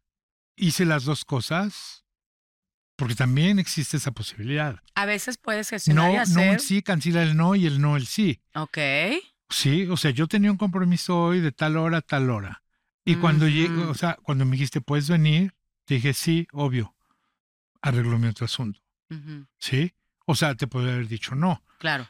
[0.58, 2.04] hice las dos cosas
[2.96, 4.80] porque también existe esa posibilidad.
[4.96, 6.48] A veces puedes gestionar y No, no hacer.
[6.56, 8.42] el sí cancela el no y el no el sí.
[8.54, 8.78] Ok.
[9.50, 12.63] Sí, o sea, yo tenía un compromiso hoy de tal hora a tal hora.
[13.06, 13.92] Y cuando llego, Ujú.
[13.92, 15.54] o sea, cuando me dijiste, ¿puedes venir?
[15.86, 16.96] Te dije, sí, obvio.
[17.82, 18.80] Arreglo mi otro asunto.
[19.60, 19.94] ¿Sí?
[20.26, 21.62] O sea, te podría haber dicho no.
[21.80, 22.08] Claro.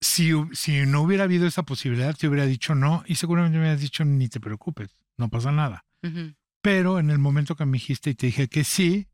[0.00, 3.80] Si, si no hubiera habido esa posibilidad, te hubiera dicho no y seguramente me hubieras
[3.80, 5.84] dicho, ni te preocupes, no pasa nada.
[6.60, 9.08] Pero en el momento que me dijiste y te dije que sí,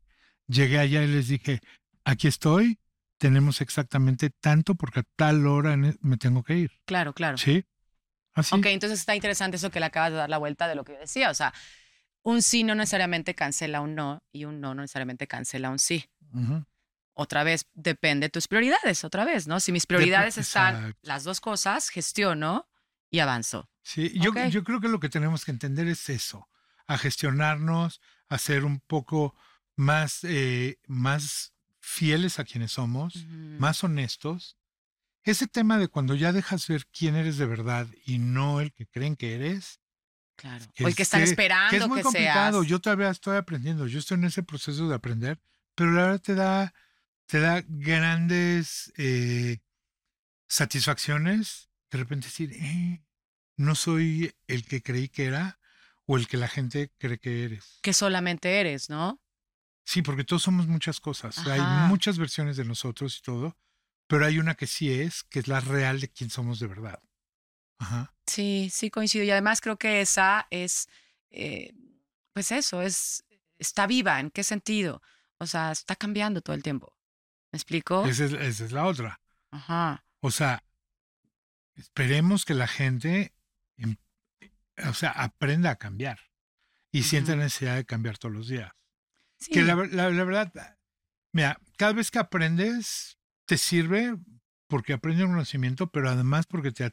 [0.47, 1.61] llegué allá y les dije,
[2.03, 2.79] aquí estoy,
[3.17, 6.71] tenemos exactamente tanto porque a tal hora e, me tengo que ir.
[6.85, 7.37] Claro, claro.
[7.37, 7.63] ¿Sí?
[8.33, 8.55] Así.
[8.55, 10.93] Ok, entonces está interesante eso que le acabas de dar la vuelta de lo que
[10.93, 11.29] yo decía.
[11.29, 11.53] O sea,
[12.23, 16.09] un sí no necesariamente cancela un no y un no no necesariamente cancela un sí.
[16.33, 16.65] Ujú.
[17.15, 19.59] Otra vez, depende de tus prioridades, otra vez, ¿no?
[19.59, 20.99] Si mis prioridades están exacto.
[21.03, 22.67] las dos cosas, gestiono
[23.11, 23.69] y avanzo.
[23.83, 26.49] Sí, yo, yo creo que lo que tenemos que entender es eso,
[26.87, 29.35] a gestionarnos, a ser un poco
[29.75, 33.27] más, eh, más fieles a quienes somos, Ujú.
[33.59, 34.57] más honestos.
[35.23, 38.85] Ese tema de cuando ya dejas ver quién eres de verdad y no el que
[38.87, 39.79] creen que eres,
[40.35, 40.65] Claro.
[40.73, 42.59] que o el que están es- esperando que que, es muy complicado.
[42.61, 42.69] seas.
[42.69, 45.39] Yo todavía estoy aprendiendo, yo estoy en ese proceso de aprender,
[45.75, 46.73] pero la verdad te da,
[47.27, 49.59] te da grandes eh,
[50.47, 53.03] satisfacciones de repente decir, eh,
[53.55, 55.59] no soy el que creí que era
[56.05, 57.79] o el que la gente cree que eres.
[57.81, 59.21] Que solamente eres, ¿no?
[59.85, 61.37] Sí, porque todos somos muchas cosas.
[61.37, 61.53] Ajá.
[61.83, 63.57] Hay muchas versiones de nosotros y todo,
[64.13, 67.01] pero hay una que sí es, que es la real de quién somos de verdad.
[67.79, 68.13] Ajá.
[68.27, 69.25] Sí, sí coincido.
[69.25, 70.87] Y además creo que esa es,
[71.31, 71.73] eh,
[72.31, 73.25] pues eso, es,
[73.57, 74.19] está viva.
[74.19, 75.01] ¿En qué sentido?
[75.39, 76.95] O sea, está cambiando todo el tiempo.
[77.51, 78.05] ¿Me explico?
[78.05, 79.19] Esa, es, esa es la otra.
[79.49, 80.05] Ajá.
[80.19, 80.63] O sea,
[81.73, 83.33] esperemos que la gente,
[83.77, 83.97] em-
[84.87, 86.19] o sea, aprenda a cambiar
[86.91, 87.41] y sienta Ujú.
[87.41, 88.71] necesidad de cambiar todos los días.
[89.39, 89.49] Sí.
[89.53, 90.77] Que la, la- la verdad,
[91.31, 93.17] mira, cada vez que aprendes,
[93.53, 94.17] te sirve
[94.67, 96.91] porque aprendes un conocimiento, pero además porque te,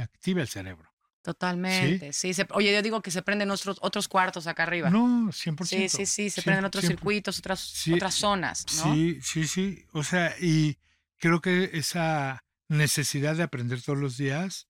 [0.00, 0.90] activa el cerebro.
[1.22, 2.12] Totalmente.
[2.12, 2.34] Sí.
[2.34, 4.90] se- oye, yo digo que se prenden otros, otros cuartos acá arriba.
[4.90, 5.66] No, 100%.
[5.66, 6.30] sí, sí, sí.
[6.30, 8.92] Se prenden otros circuitos, otras, Sí, otras zonas, ¿no?
[8.92, 9.86] Sí, sí, sí.
[9.92, 10.78] O sea, y
[11.18, 14.68] creo que esa necesidad de aprender todos los días,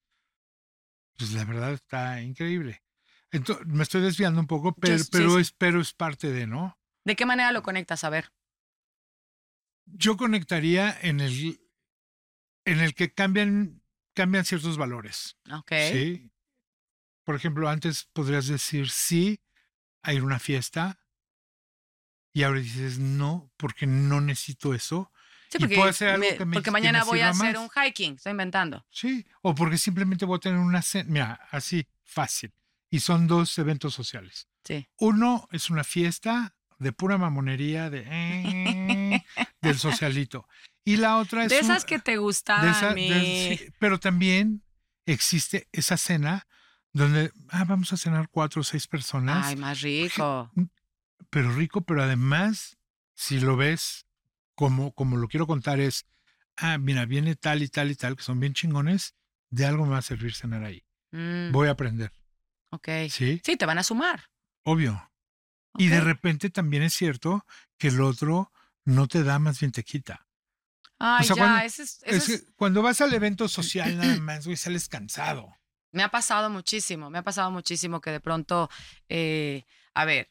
[1.16, 2.82] pues la verdad está increíble.
[3.30, 5.40] Entonces, me estoy desviando un poco, pero, sí, pero, sí.
[5.40, 6.76] Es, pero es parte de, ¿no?
[7.06, 8.04] ¿De qué manera lo conectas?
[8.04, 8.30] A ver.
[9.94, 11.60] Yo conectaría en el,
[12.64, 13.82] en el que cambian,
[14.14, 15.36] cambian ciertos valores.
[15.52, 15.72] Ok.
[15.92, 16.30] ¿sí?
[17.24, 19.40] Por ejemplo, antes podrías decir sí
[20.02, 20.98] a ir a una fiesta
[22.32, 25.12] y ahora dices no porque no necesito eso.
[25.50, 27.30] Sí, Y porque, puede ser algo me- que me- porque que mañana me voy a
[27.30, 27.62] hacer más.
[27.62, 28.86] un hiking, estoy inventando.
[28.90, 31.10] Sí, o porque simplemente voy a tener una cena.
[31.10, 32.52] Mira, así, fácil.
[32.88, 34.48] Y son dos eventos sociales.
[34.64, 34.88] Sí.
[34.98, 39.24] Uno es una fiesta de pura mamonería de eh,
[39.62, 40.48] del socialito.
[40.84, 44.00] Y la otra es De un- esas que te de esa- de- mi- sí, pero
[44.00, 44.62] también
[45.06, 46.46] existe esa cena
[46.92, 50.50] donde ah, vamos a cenar cuatro o seis personas, Ay, más rico.
[51.30, 52.78] pero rico, pero además,
[53.14, 54.06] si lo ves
[54.56, 56.06] como, como lo quiero contar, es
[56.56, 59.14] ah, mira, viene tal y tal y tal, que son bien chingones,
[59.50, 60.82] de algo me va a servir cenar ahí.
[61.12, 62.12] Mm, Voy a aprender.
[62.70, 62.88] ok.
[63.10, 64.24] Sí, Sí, te van a sumar.
[64.64, 65.09] obvio.
[65.76, 67.46] Y de repente también es cierto
[67.78, 68.52] que el otro
[68.84, 70.26] no te da, más bien te quita.
[70.98, 74.16] Ay, sea, ya, cuando- ese es, ese Es es- cuando vas al evento social nada
[74.20, 75.54] más, güey, sales cansado.
[75.92, 78.68] me ha pasado muchísimo, me ha pasado muchísimo que de pronto,
[79.08, 80.30] eh, a ver,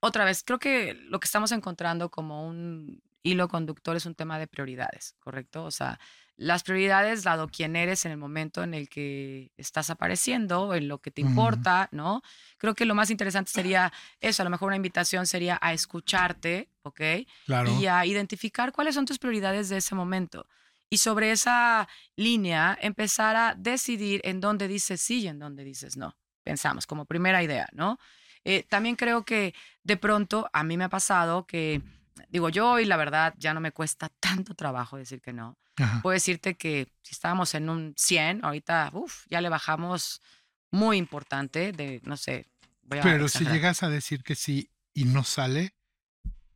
[0.00, 4.38] otra vez, creo que lo que estamos encontrando como un hilo conductor es un tema
[4.38, 5.64] de prioridades, ¿correcto?
[5.64, 5.98] O sea,
[6.36, 11.00] las prioridades, dado quién eres en el momento en el que estás apareciendo, en lo
[11.00, 12.22] que te importa, ¿no?
[12.58, 16.68] Creo que lo más interesante sería eso, a lo mejor una invitación sería a escucharte,
[16.82, 17.00] ¿ok?
[17.46, 17.80] Claro.
[17.80, 20.46] y a identificar cuáles son tus prioridades de ese momento.
[20.88, 25.96] Y sobre esa línea, empezar a decidir en dónde dices sí y en dónde dices
[25.96, 26.16] no.
[26.44, 27.98] Pensamos como primera idea, ¿no?
[28.44, 31.82] Eh, también creo que de pronto a mí me ha pasado que,
[32.28, 35.58] digo, yo hoy la verdad ya no me cuesta tanto trabajo decir que no.
[35.76, 36.00] Ajá.
[36.02, 40.22] Puedo decirte que si estábamos en un 100, ahorita, uf, ya le bajamos
[40.70, 42.46] muy importante de, no sé.
[42.82, 45.74] Voy a Pero si llegas a decir que sí y no sale,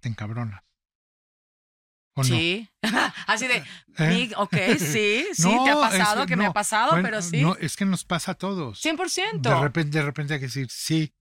[0.00, 0.62] te encabronas.
[2.14, 2.68] ¿O Sí,
[3.26, 3.62] así de?
[3.98, 4.30] ¿Eh?
[4.36, 7.40] Ok, sí, sí, te ha es pasado que me ha pasado, bueno, pero sí.
[7.40, 8.84] No, es que nos pasa a todos.
[8.84, 9.40] 100%.
[9.40, 11.14] De repente, de repente hay que decir sí.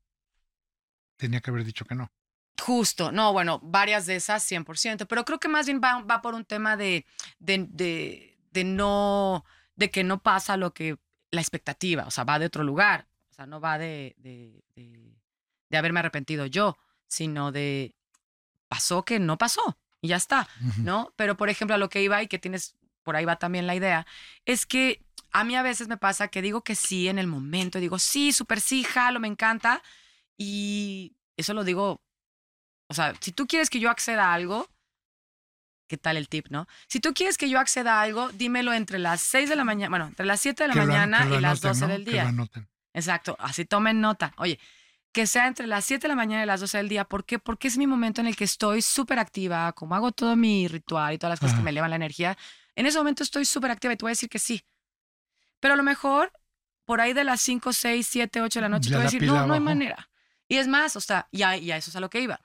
[1.18, 2.12] Tenía que haber dicho que no.
[2.60, 6.34] Justo, no, bueno, varias de esas 100%, pero creo que más bien va, va por
[6.34, 7.06] un tema de,
[7.40, 9.46] de, de, de no,
[9.76, 10.98] de que no pasa lo que,
[11.32, 15.16] la expectativa, o sea, va de otro lugar, o sea, no va de, de, de,
[15.70, 17.96] de haberme arrepentido yo, sino de
[18.68, 20.48] pasó que no pasó y ya está.
[20.78, 21.14] ¿no?
[21.16, 23.76] Pero, por ejemplo, a lo que iba y que tienes, por ahí va también la
[23.76, 24.06] idea,
[24.46, 27.80] es que a mí a veces me pasa que digo que sí en el momento,
[27.80, 29.84] digo, sí, súper sí, jalo, me encanta,
[30.38, 32.02] y eso lo digo,
[32.90, 34.68] o sea, si tú quieres que yo acceda a algo,
[35.88, 36.68] ¿qué tal el tip, no?
[36.88, 39.90] Si tú quieres que yo acceda a algo, dímelo entre las 6 de la mañana,
[39.90, 41.70] bueno, entre las 7 de la Que lo an- mañana que lo y las anoten,
[41.70, 41.88] 12 ¿no?
[41.94, 42.24] del Que día.
[42.24, 42.70] lo anoten.
[42.94, 44.34] Exacto, así tomen nota.
[44.38, 44.60] Oye,
[45.12, 47.04] que sea entre las 7 de la mañana y las 12 del día.
[47.06, 47.40] ¿Por qué?
[47.40, 51.14] Porque es mi momento en el que estoy súper activa, como hago todo mi ritual
[51.14, 51.62] y todas las cosas Ajá.
[51.62, 52.38] que me elevan la energía.
[52.76, 54.64] En ese momento estoy súper activa y te voy a decir que sí.
[55.60, 56.32] Pero a lo mejor
[56.86, 59.06] por ahí de las 5, 6, 7, 8 de la noche Ya te voy a
[59.12, 60.10] decir, no, no hay manera.
[60.48, 62.40] Y es más, o sea, y a, y a eso es a lo que iba.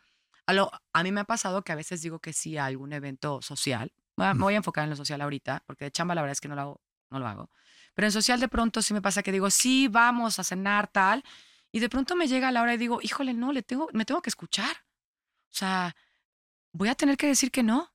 [0.46, 2.92] A, lo, a mí me ha pasado que a veces digo que sí a algún
[2.92, 3.92] evento social.
[4.16, 6.33] Voy a- Me voy a enfocar en lo social ahorita, porque de chamba la verdad
[6.33, 6.80] es que no lo hago.
[7.11, 7.50] No lo hago.
[7.94, 11.22] Pero en social de pronto sí me pasa que digo, sí, vamos a cenar, tal.
[11.72, 14.20] Y de pronto me llega la hora y digo, híjole, no, le tengo, me tengo
[14.22, 14.70] que escuchar.
[15.50, 15.94] O sea,
[16.72, 17.92] voy a tener que decir que no.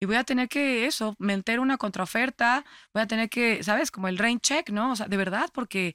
[0.00, 2.64] Y voy a tener que, eso, meter una contraoferta.
[2.94, 3.90] Voy a tener que, ¿sabes?
[3.90, 4.92] Como el rain check, ¿no?
[4.92, 5.94] O sea, de verdad, porque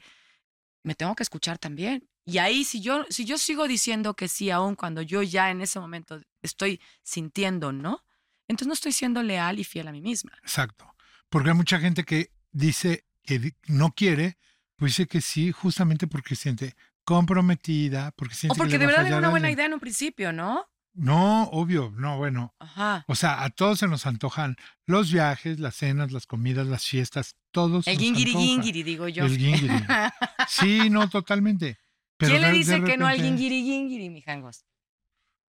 [0.83, 2.07] me tengo que escuchar también.
[2.25, 5.61] Y ahí, si yo, si yo sigo diciendo que sí, aún cuando yo ya en
[5.61, 8.03] ese momento estoy sintiendo no,
[8.47, 10.31] entonces no estoy siendo leal y fiel a mí misma.
[10.41, 10.91] Exacto.
[11.29, 14.37] Porque hay mucha gente que dice que no quiere,
[14.75, 18.93] pues dice que sí, justamente porque siente comprometida, porque siente O porque que de le
[18.93, 20.65] a verdad era una buena idea en un principio, ¿no?
[20.93, 22.55] No, obvio, no, bueno.
[22.57, 23.03] Ajá.
[23.07, 27.35] O sea, a todos se nos antojan los viajes, las cenas, las comidas, las fiestas,
[27.51, 27.85] todos.
[27.85, 29.25] El gingiri gingiri, digo yo.
[29.25, 29.69] El gingiri.
[30.47, 31.77] Sí, no, totalmente.
[32.17, 34.65] Pero ¿Quién le dice que no al repente, gingiri gingiri, mi jangos?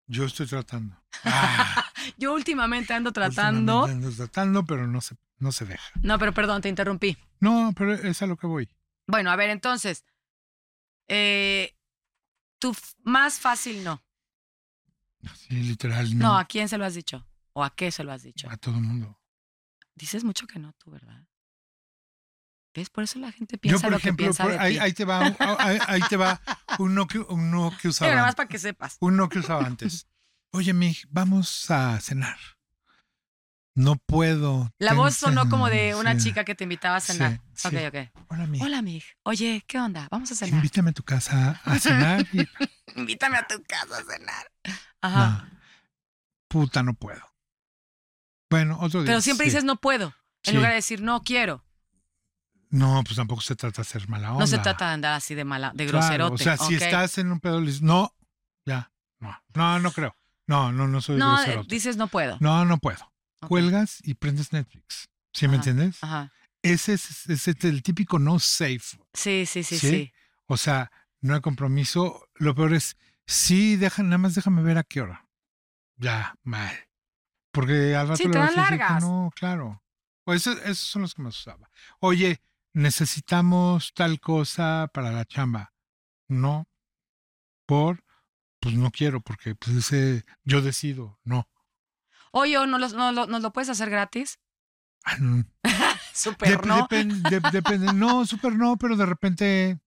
[0.08, 0.95] Yo estoy tratando.
[1.23, 1.86] Ah,
[2.17, 3.82] Yo últimamente ando tratando.
[3.82, 5.91] últimamente ando tratando, pero no se, no se deja.
[6.01, 7.17] No, pero perdón, te interrumpí.
[7.39, 8.69] No, pero es a lo que voy.
[9.08, 10.06] Bueno, a ver, entonces.
[11.08, 11.75] Eh,
[12.60, 14.04] tu más fácil no.
[15.36, 16.28] Sí, literal, no.
[16.30, 16.38] no.
[16.38, 17.28] ¿a quién se lo has dicho?
[17.54, 18.49] ¿O a qué se lo has dicho?
[18.49, 19.19] A todo el mundo.
[19.95, 21.25] Dices mucho que no tú, ¿verdad?
[22.75, 22.89] ¿Ves?
[22.89, 24.79] Por eso la gente Yo, piensa por lo que ejemplo, piensa por- de ahí, ti.
[24.79, 26.41] ahí te va, un- ahí, ahí te va
[26.77, 28.11] un no que, un no que usaba.
[28.11, 28.97] nada más para que sepas.
[28.99, 30.07] Un no que usaba antes.
[30.51, 32.38] Oye, mi, vamos a cenar.
[33.77, 34.71] No puedo.
[34.77, 36.25] La voz sonó como de una sí.
[36.29, 37.41] chica que te invitaba a cenar.
[37.53, 37.85] Sí, Ok, sí.
[37.85, 37.95] ok.
[38.29, 38.61] Hola, mi.
[38.61, 39.03] Hola, Mig.
[39.23, 40.07] Oye, ¿qué onda?
[40.11, 40.55] Vamos a cenar.
[40.55, 42.47] Invítame a tu casa a cenar y
[42.95, 44.51] Invítame a tu casa a cenar.
[45.01, 45.49] Ajá.
[45.49, 45.59] no,
[46.47, 47.21] puta, no puedo.
[48.49, 49.07] Bueno, otro día.
[49.07, 50.13] Pero siempre dices no puedo.
[50.43, 51.64] En lugar de decir no quiero.
[52.69, 54.41] No, pues tampoco se trata de ser mala onda.
[54.41, 55.99] No se trata de andar así de mala, de Claro,
[56.30, 56.34] groserote.
[56.34, 58.13] O sea, si estás en un pedo, le dices, no,
[58.65, 60.15] ya, no, no, no creo.
[60.47, 61.67] No, no, no soy No, groserote.
[61.73, 62.38] dices no puedo.
[62.39, 63.12] No, no puedo.
[63.47, 65.10] Cuelgas y prendes Netflix.
[65.34, 66.04] ¿Sí me entiendes?
[66.04, 66.32] Ajá.
[66.62, 68.97] Ese es, ese es el típico no safe.
[69.13, 69.89] Sí, sí, sí, ¿Sí?
[69.89, 70.13] sí.
[70.47, 72.28] O sea, no hay compromiso.
[72.36, 72.97] Lo peor es,
[73.28, 75.28] sí, deja, nada más déjame ver a qué hora.
[75.97, 76.75] Ya, mal.
[77.51, 79.82] Porque al rato Sí, le vas a decir que no, claro.
[80.23, 81.69] Pues eso- esos son los que más usaba.
[81.99, 82.41] Oye,
[82.75, 85.73] necesitamos tal cosa para la chamba.
[86.27, 86.67] No.
[87.65, 88.03] Por,
[88.59, 91.49] pues no quiero, porque pues ese, yo decido, no.
[92.31, 94.39] Oye, ¿no, los- no, lo- ¿nos lo puedes hacer gratis?
[95.03, 95.45] Ah, no.
[96.13, 96.88] Súper Dep- no.
[96.88, 97.93] depen- de- depende.
[97.93, 99.79] No, súper no, pero de repente,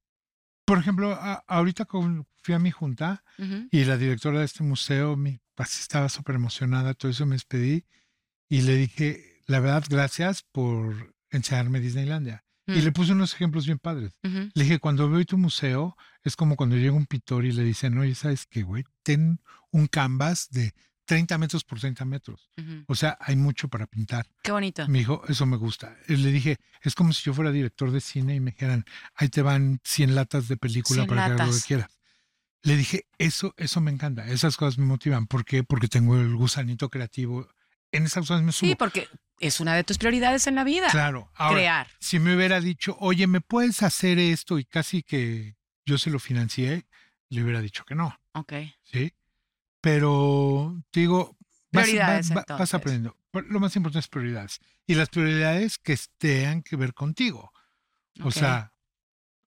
[0.64, 3.22] por ejemplo, a- ahorita con- fui a mi junta
[3.70, 7.84] y la directora de este museo mi, así estaba súper emocionada, todo eso me despedí
[8.48, 12.44] y le dije, la verdad, gracias por enseñarme Disneylandia.
[12.68, 12.84] Y Mm.
[12.84, 14.12] le puse unos ejemplos bien padres.
[14.22, 14.50] Ujú.
[14.54, 17.96] Le dije, cuando veo tu museo, es como cuando llega un pintor y le dicen,
[17.98, 18.84] oye, ¿sabes qué, güey?
[19.02, 20.74] Ten un canvas de
[21.06, 22.50] 30 metros por 30 metros.
[22.58, 22.84] Ujú.
[22.86, 24.26] O sea, hay mucho para pintar.
[24.42, 24.86] Qué bonito.
[24.88, 25.96] Me dijo, eso me gusta.
[26.06, 29.28] Y le dije, es como si yo fuera director de cine y me dijeran, ahí
[29.30, 31.62] te van 100 latas de película 100 para que hagas lo latas.
[31.62, 31.98] que quieras.
[32.64, 34.26] Le dije, eso, eso me encanta.
[34.26, 35.26] Esas cosas me motivan.
[35.26, 35.64] ¿Por qué?
[35.64, 37.48] Porque tengo el gusanito creativo.
[37.92, 38.68] En esas cosas me subo.
[38.68, 39.08] Sí, porque
[39.40, 40.88] es una de tus prioridades en la vida.
[40.90, 41.30] claro.
[41.34, 41.86] Ahora, Crear.
[42.00, 44.58] si me hubiera dicho, oye, ¿me puedes hacer esto?
[44.58, 46.86] Y casi que yo se lo financié,
[47.30, 48.18] le hubiera dicho que no.
[48.32, 48.52] Ok.
[48.84, 49.12] ¿Sí?
[49.80, 51.36] Pero te digo,
[51.72, 52.74] vas, Prioridades, va- va- vas entonces.
[52.74, 53.16] aprendiendo.
[53.32, 54.60] Lo más importante es prioridades.
[54.86, 57.52] Y las prioridades que tengan que ver contigo.
[58.22, 58.72] O sea,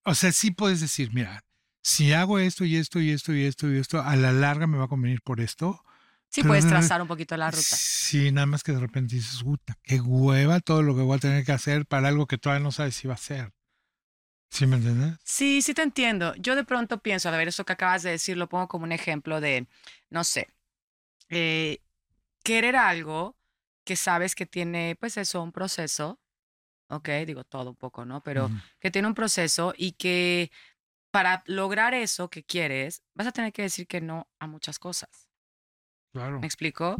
[0.04, 1.44] o sea, sí puedes decir, mira,
[1.84, 4.78] si hago esto y esto y esto y esto y esto, a la larga me
[4.78, 5.84] va a convenir por esto.
[6.32, 7.76] Sí, puedes de- trazar un poquito la ruta.
[7.76, 11.20] Sí, nada más que de repente dices, puta, qué hueva todo lo que voy a
[11.20, 13.52] tener que hacer para algo que todavía no sabes si va a ser.
[14.50, 15.18] ¿Sí me entiendes?
[15.24, 16.36] Sí, sí te entiendo.
[16.36, 18.92] Yo de pronto pienso, a ver, eso que acabas de decir lo pongo como un
[18.92, 19.68] ejemplo de,
[20.10, 20.50] no sé,
[21.30, 21.80] eh,
[22.44, 23.38] querer algo
[23.86, 26.20] que sabes que tiene, pues eso, un proceso,
[26.90, 28.22] ok, digo todo un poco, ¿no?
[28.24, 30.52] Pero que tiene un proceso y que
[31.12, 35.31] para lograr eso que quieres, vas a tener que decir que no a muchas cosas.
[36.14, 36.40] Claro.
[36.40, 36.98] ¿Me explico?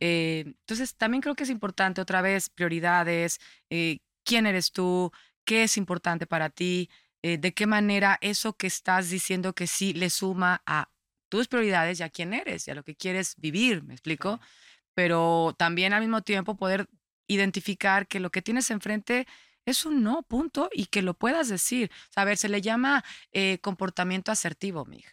[0.00, 3.38] Eh, entonces, también creo que es importante otra vez prioridades,
[3.70, 5.10] eh, quién eres tú,
[5.44, 6.90] qué es importante para ti,
[7.22, 10.90] eh, de qué manera eso que estás diciendo que sí le suma a
[11.28, 14.40] tus prioridades y a quién eres y a lo que quieres vivir, ¿me explico?
[14.94, 16.88] Pero también al mismo tiempo poder
[17.26, 19.26] identificar que lo que tienes enfrente
[19.66, 21.90] es un no, punto, y que lo puedas decir.
[21.92, 23.04] O sea, a ver, se le llama
[23.60, 25.04] comportamiento asertivo, Mig.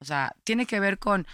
[0.00, 1.26] O sea, tiene que ver con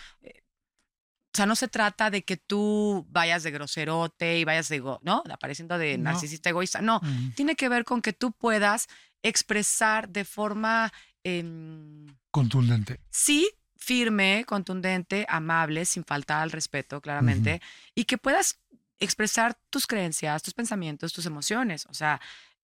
[1.38, 5.22] sea, no se trata de que tú vayas de groserote y vayas de, ¿no?
[5.30, 6.04] Apareciendo de No.
[6.04, 6.80] narcisista egoísta.
[6.82, 7.00] No,
[7.34, 8.88] tiene que ver con que tú puedas
[9.22, 10.92] expresar de forma,
[11.24, 13.00] em, Contundente.
[13.10, 17.60] sí, firme, contundente, amable, sin faltar al respeto, claramente,
[17.94, 18.58] y que puedas
[18.98, 21.86] expresar tus creencias, tus pensamientos, tus emociones.
[21.86, 22.20] O sea,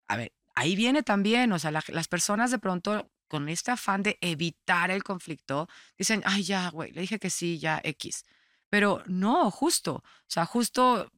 [0.09, 4.03] a ver, ahí viene también, o sea, la- las personas de pronto con este afán
[4.03, 8.25] de evitar el conflicto, dicen, ay, ya, güey, le dije que sí, ya, X.
[8.75, 11.09] Pero no, justo, o sea, justo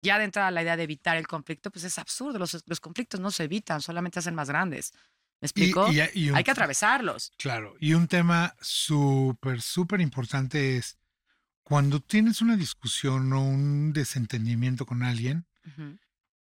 [0.00, 3.18] ya de entrada la idea de evitar el conflicto, pues es absurdo, los, los conflictos
[3.18, 4.92] no se evitan, solamente hacen más grandes.
[5.40, 5.90] ¿Me explico?
[5.90, 7.32] y- y un- Hay que atravesarlos.
[7.36, 10.98] Claro, y un tema súper, súper importante es
[11.64, 15.46] cuando tienes una discusión o un desentendimiento con alguien,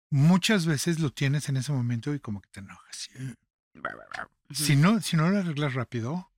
[0.09, 3.09] muchas veces lo tienes en ese momento y como que te enojas.
[4.51, 6.32] Si no, si no lo arreglas rápido,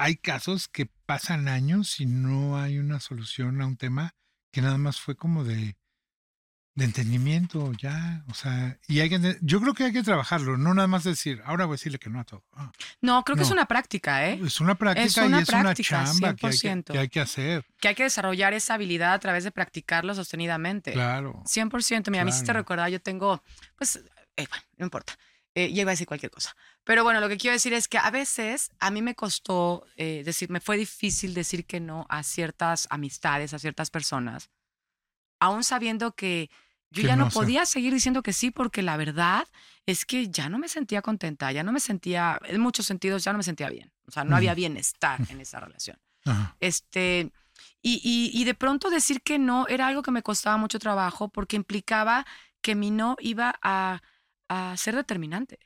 [0.00, 4.14] hay casos que pasan años y no hay una solución a un tema
[4.50, 5.76] que nada más fue como de,
[6.74, 10.72] de entendimiento, ya, o sea, y hay que, yo creo que hay que trabajarlo, no
[10.72, 12.42] nada más decir, ahora voy a decirle que no a todo.
[12.54, 14.40] Ah, No, creo que es una práctica, ¿eh?
[14.42, 16.84] Es una práctica una y es una práctica, chamba que hay que, 100%.
[16.92, 17.66] que hay que hacer.
[17.78, 20.92] Que hay que desarrollar esa habilidad a través de practicarlo sostenidamente.
[20.92, 21.42] Claro.
[21.44, 22.10] 100%.
[22.10, 23.42] Mira, a mí sí te recordaba, yo tengo,
[23.76, 23.96] pues,
[24.36, 25.12] eh, bueno, no importa.
[25.60, 26.56] Eh, ya iba a decir cualquier cosa.
[26.84, 30.22] Pero bueno, lo que quiero decir es que a veces a mí me costó eh,
[30.24, 34.48] decir, me fue difícil decir que no a ciertas amistades, a ciertas personas,
[35.38, 36.50] aún sabiendo que
[36.90, 39.46] yo ya no, no, podía seguir diciendo que sí, porque la verdad
[39.84, 43.32] es que ya no me sentía contenta, ya no me sentía, en muchos sentidos, ya
[43.32, 43.92] no me sentía bien.
[44.06, 45.98] O sea, no había bienestar en esa relación.
[46.58, 47.30] Este,
[47.82, 51.28] Y, y, y de pronto decir que no era algo que me costaba mucho trabajo
[51.28, 52.26] porque implicaba
[52.62, 54.02] que mi no iba a,
[54.50, 55.58] a ser determinante.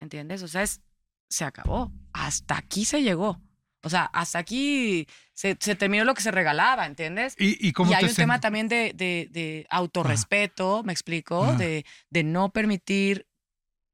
[0.00, 0.42] ¿Entiendes?
[0.42, 0.82] O sea, es,
[1.30, 1.92] se acabó.
[2.12, 3.40] Hasta aquí se llegó.
[3.82, 7.36] O sea, hasta aquí se, se terminó lo que se regalaba, ¿entiendes?
[7.38, 11.52] ¿Y, y cómo y hay te un tema también de, de, de autorrespeto, me explico,
[11.54, 13.26] de, de no permitir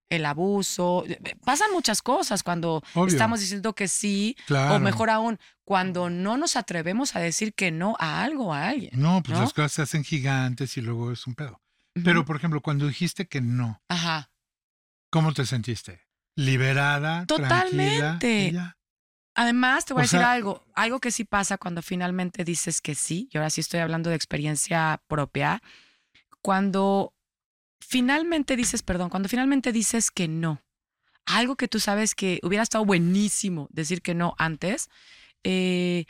[0.09, 1.05] el abuso.
[1.45, 3.07] Pasan muchas cosas cuando Obvio.
[3.13, 4.77] estamos diciendo que sí, Claro.
[4.77, 8.91] o mejor aún, cuando no nos atrevemos a decir que no a algo a alguien.
[8.95, 9.43] No, pues ¿no?
[9.45, 11.61] las cosas se hacen gigantes y luego es un pedo.
[11.95, 14.31] Pero, por ejemplo, cuando dijiste que no, Ajá.
[15.11, 16.07] ¿cómo te sentiste?
[16.37, 17.27] ¿Liberada?
[17.27, 18.19] Totalmente.
[18.19, 18.77] Tranquila?
[19.35, 22.81] Además, te voy O a decir sea- algo, algo que sí pasa cuando finalmente dices
[22.81, 25.63] que sí, y ahora sí estoy hablando de experiencia propia,
[26.43, 27.15] cuando
[27.81, 30.63] finalmente dices, perdón, cuando finalmente dices que no,
[31.27, 34.89] algo que tú sabes que hubiera estado buenísimo decir que no antes,
[35.45, 36.05] eh,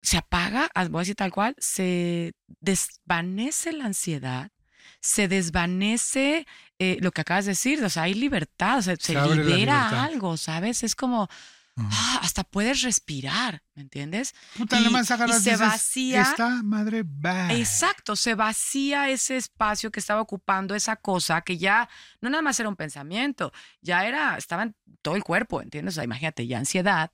[0.00, 4.50] se apaga, ah, voy a decir tal cual, se desvanece la ansiedad,
[5.00, 6.46] se desvanece
[6.78, 10.36] eh, lo que acabas de decir, o sea, hay libertad, o sea, se, libera algo,
[10.36, 10.82] ¿sabes?
[10.84, 11.28] Es como,
[11.76, 14.34] ah, hasta puedes respirar, ¿me entiendes?
[14.56, 14.92] Puta, y-
[15.26, 17.52] y se vacía- Esta madre va.
[17.52, 21.88] Exacto, se vacía ese espacio que estaba ocupando esa cosa que ya
[22.20, 25.94] no nada más era un pensamiento, ya era, estaba en todo el cuerpo, ¿entiendes?
[25.94, 27.10] O sea, imagínate, ya ansiedad.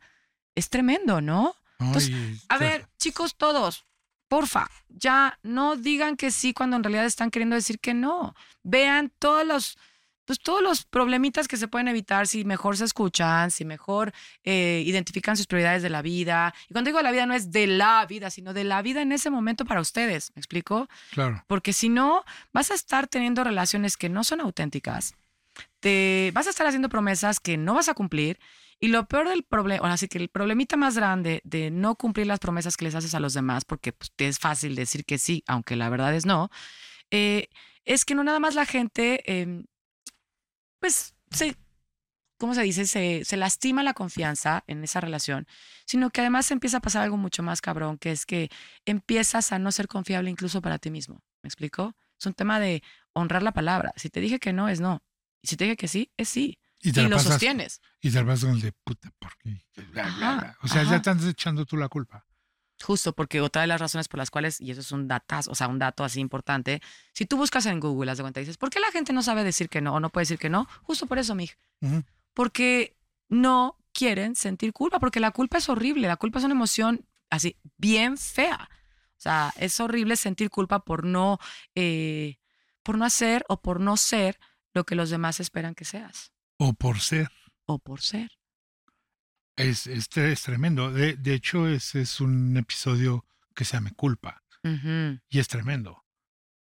[0.54, 1.54] Es tremendo, ¿no?
[1.80, 3.84] Entonces, Ay, A ver, chicos, todos,
[4.34, 8.34] porfa, ya no digan que sí cuando en realidad están queriendo decir que no.
[8.64, 9.78] Vean todos los,
[10.24, 14.12] pues todos los problemitas que se pueden evitar si mejor se escuchan, si mejor
[14.42, 16.52] eh, identifican sus prioridades de la vida.
[16.68, 19.12] Y cuando digo la vida no es de la vida, sino de la vida en
[19.12, 20.32] ese momento para ustedes.
[20.34, 20.88] ¿Me explico?
[21.12, 21.44] Claro.
[21.46, 25.14] Porque si no, vas a estar teniendo relaciones que no son auténticas.
[25.78, 28.40] Te vas a estar haciendo promesas que no vas a cumplir.
[28.80, 32.40] Y lo peor del problema, así que el problemita más grande de no cumplir las
[32.40, 35.76] promesas que les haces a los demás, porque pues, es fácil decir que sí, aunque
[35.76, 36.50] la verdad es no,
[37.10, 37.48] eh,
[37.84, 39.64] es que no nada más la gente, eh,
[40.80, 41.56] pues, se,
[42.38, 42.86] ¿cómo se dice?
[42.86, 45.46] Se, se lastima la confianza en esa relación,
[45.86, 48.50] sino que además empieza a pasar algo mucho más cabrón, que es que
[48.84, 51.22] empiezas a no ser confiable incluso para ti mismo.
[51.42, 51.94] ¿Me explico?
[52.18, 53.92] Es un tema de honrar la palabra.
[53.96, 55.02] Si te dije que no, es no.
[55.42, 56.58] Y si te dije que sí, es sí.
[56.84, 57.80] Y te lo pasas- sostienes.
[58.00, 59.64] Y te vas con el de puta, ¿por qué?
[59.74, 60.58] Bla, bla, Ajá, bla.
[60.62, 60.90] O sea, ajá.
[60.90, 62.24] ya estás echando tú la culpa.
[62.82, 65.54] Justo porque otra de las razones por las cuales, y eso es un datazo, o
[65.54, 66.82] sea, un dato así importante,
[67.14, 69.22] si tú buscas en Google, haz de cuenta, y dices, ¿por qué la gente no
[69.22, 70.68] sabe decir que no o no puede decir que no?
[70.82, 71.50] Justo por eso, mij.
[72.34, 72.96] Porque
[73.28, 77.56] no quieren sentir culpa, porque la culpa es horrible, la culpa es una emoción así,
[77.78, 78.68] bien fea.
[79.16, 81.38] O sea, es horrible sentir culpa por no,
[81.74, 82.36] eh,
[82.82, 84.38] por no hacer o por no ser
[84.74, 87.30] lo que los demás esperan que seas, O por ser.
[87.66, 88.30] o por ser.
[89.56, 90.90] Es, es, es tremendo.
[90.92, 93.24] De, de hecho, ese es un episodio
[93.54, 94.42] que se llama Culpa.
[95.28, 96.04] Y es tremendo.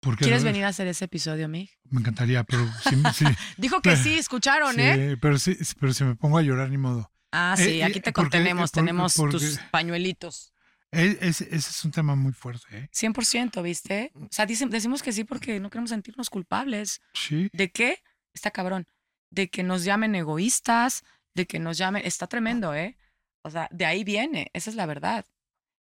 [0.02, 1.70] Porque ¿Quieres venir a hacer ese episodio, Mig?
[1.86, 3.26] Me encantaría, pero sí, sí,
[3.58, 5.18] Dijo que sí, escucharon, sí, ¿eh?
[5.20, 7.10] pero sí, pero si me pongo a llorar, ni modo.
[7.32, 10.54] Ah, Eh, sí, eh, aquí te porque- contenemos, porque- tenemos tus pañuelitos.
[10.92, 12.90] Es- es- ese es un tema muy fuerte, ¿eh?
[12.94, 14.12] 100%, ¿viste?
[14.14, 17.02] O sea, dicen- decimos que sí porque no queremos sentirnos culpables.
[17.14, 17.50] Sí.
[17.54, 18.04] ¿De qué?
[18.34, 18.86] Está cabrón.
[19.32, 21.04] De que nos llamen egoístas,
[21.34, 22.04] de que nos llamen...
[22.06, 22.98] Está tremendo, ¿eh?
[23.44, 25.26] O sea, de ahí viene, esa es la verdad.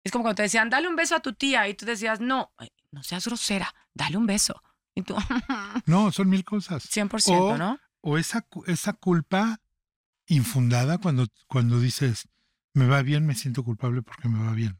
[0.03, 2.51] Es como cuando te decían, dale un beso a tu tía, y tú decías, no,
[2.91, 4.61] no seas grosera, dale un beso.
[4.95, 5.15] Y tú,
[5.85, 6.83] No, son mil cosas.
[6.89, 7.79] 100%, O- ¿no?
[8.01, 9.61] O esa, esa culpa
[10.27, 12.27] infundada cuando, cuando dices,
[12.73, 14.77] me va bien, me siento culpable porque me va bien.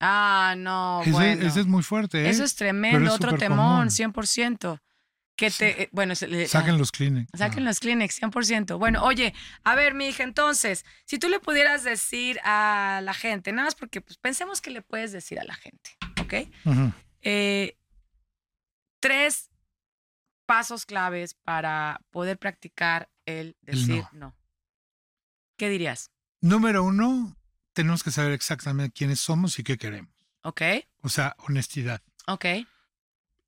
[0.00, 1.46] Ah, no, ese, bueno.
[1.46, 2.28] es muy fuerte, ¿eh?
[2.30, 3.88] Eso es tremendo, es otro temón, común.
[3.88, 4.80] 100%.
[5.36, 7.30] Que te, eh, bueno, Saquen los Kleenex.
[7.36, 7.70] Saquen No.
[7.70, 8.78] los Kleenex, 100%.
[8.78, 9.34] Bueno, oye,
[9.64, 13.74] a ver, mi hija, entonces, si tú le pudieras decir a la gente, nada más
[13.74, 15.90] porque pues, pensemos que le puedes decir a la gente,
[16.22, 16.34] ¿ok?
[17.22, 17.76] Eh,
[19.00, 19.50] tres
[20.46, 24.28] pasos claves para poder practicar el El decir no.
[24.28, 24.36] no.
[25.58, 26.10] ¿Qué dirías?
[26.40, 27.36] Número uno,
[27.72, 30.14] tenemos que saber exactamente quiénes somos y qué queremos.
[30.42, 30.62] ¿Ok?
[31.02, 32.00] O sea, honestidad.
[32.26, 32.44] ¿Ok?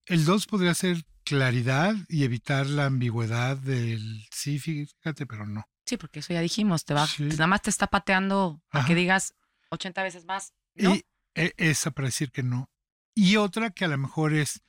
[0.06, 5.64] El dos podría ser claridad y evitar la ambigüedad del sí, fíjate, pero no.
[5.86, 7.24] Sí, porque eso ya dijimos, te va, Sí.
[7.24, 9.34] nada más te está pateando a que digas
[9.70, 10.52] 80 veces más.
[10.74, 10.94] ¿no?
[10.94, 11.04] Y
[11.34, 12.70] e- esa para decir que no.
[13.14, 14.60] Y otra que a lo mejor es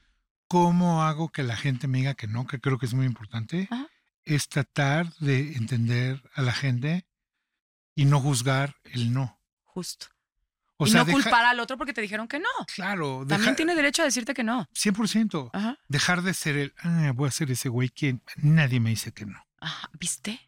[0.48, 3.68] cómo hago que la gente me diga que no, que creo que es muy importante,
[3.70, 3.88] Ajá.
[4.24, 7.06] es tratar de entender a la gente
[7.96, 9.40] y no juzgar el no.
[9.64, 10.08] Justo.
[10.82, 12.48] O y sea, no deja- culpar al otro porque te dijeron que no.
[12.74, 14.68] Claro, También tiene derecho a decirte que no.
[14.74, 15.50] 100%.
[15.54, 15.78] Ajá.
[15.90, 19.26] Dejar de ser el, "Ah, voy a ser ese güey que nadie me dice que
[19.26, 19.44] no.
[19.60, 20.40] Ajá, ¿Viste?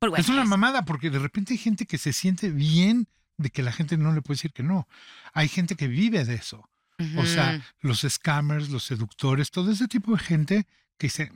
[0.00, 3.08] Bueno, es una mamada porque de repente hay gente que se siente bien
[3.38, 4.86] de que la gente no le puede decir que no.
[5.32, 6.68] Hay gente que vive de eso.
[7.16, 10.66] O sea, los scammers, los seductores, todo ese tipo de gente
[10.98, 11.32] que dice,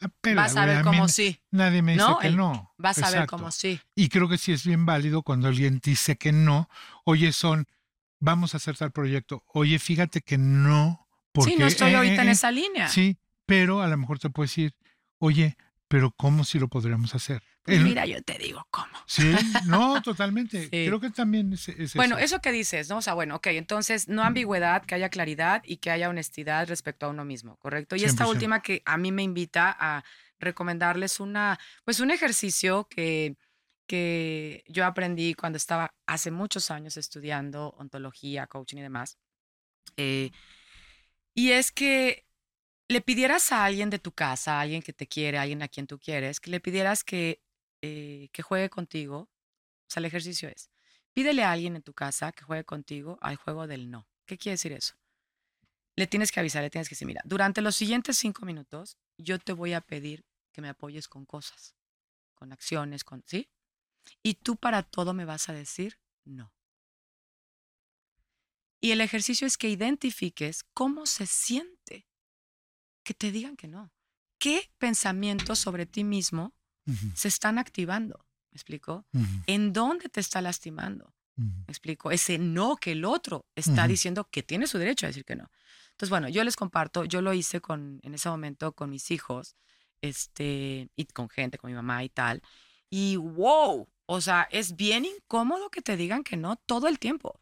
[0.00, 1.40] "La pela, Vas a ver mí como sí.
[1.50, 2.74] Nadie me dice que El- no.
[2.76, 3.80] Vas a ver como sí.
[3.94, 6.68] Y creo que sí es bien válido cuando alguien dice que no.
[7.04, 7.66] Oye, son,
[8.18, 9.42] vamos a hacer tal proyecto.
[9.52, 11.06] Oye, fíjate que no.
[11.32, 12.88] Porque, sí, no estoy eh, ahorita en eh, esa línea.
[12.88, 14.74] Sí, pero a lo mejor te puede decir,
[15.18, 15.56] oye,
[15.88, 17.42] pero ¿cómo si lo podríamos hacer?
[17.62, 18.86] Pues El- mira, yo te digo cómo.
[19.06, 19.32] Sí,
[19.66, 20.62] no, totalmente.
[20.70, 20.86] Sí.
[20.86, 22.24] Creo que también es, es Bueno, eso.
[22.36, 22.98] eso que dices, ¿no?
[22.98, 27.06] O sea, bueno, ok, entonces no ambigüedad, que haya claridad y que haya honestidad respecto
[27.06, 27.96] a uno mismo, ¿correcto?
[27.96, 28.30] Y esta 100%.
[28.30, 30.04] última que a mí me invita a
[30.38, 33.36] recomendarles una, pues un ejercicio que,
[33.86, 39.18] que yo aprendí cuando estaba hace muchos años estudiando ontología, coaching y demás.
[39.96, 40.30] Eh,
[41.34, 42.26] y es que
[42.88, 45.68] le pidieras a alguien de tu casa, a alguien que te quiere, a alguien a
[45.68, 47.42] quien tú quieres, que le pidieras que,
[47.82, 49.18] eh, que juegue contigo.
[49.18, 50.70] O sea, el ejercicio es,
[51.12, 54.08] pídele a alguien en tu casa que juegue contigo al juego del no.
[54.26, 54.94] ¿Qué quiere decir eso?
[55.96, 59.38] Le tienes que avisar, le tienes que decir, mira, durante los siguientes cinco minutos yo
[59.38, 61.74] te voy a pedir que me apoyes con cosas,
[62.34, 63.48] con acciones, con, ¿sí?
[64.22, 66.52] Y tú para todo me vas a decir no.
[68.80, 72.06] Y el ejercicio es que identifiques cómo se siente
[73.02, 73.92] que te digan que no.
[74.38, 76.54] ¿Qué pensamientos sobre ti mismo
[77.14, 78.26] se están activando?
[78.50, 79.06] ¿Me explico?
[79.46, 81.14] ¿En dónde te está lastimando?
[81.36, 81.46] ujú.
[81.66, 82.10] ¿Me explico?
[82.10, 85.50] Ese no que el otro está diciendo que tiene su derecho a decir que no.
[85.90, 89.56] Entonces, bueno, yo les comparto, yo lo hice con, en ese momento con mis hijos,
[90.00, 92.42] este, y con gente, con mi mamá y tal.
[92.90, 97.40] Y wow, o sea, es bien incómodo que te digan que no todo el tiempo.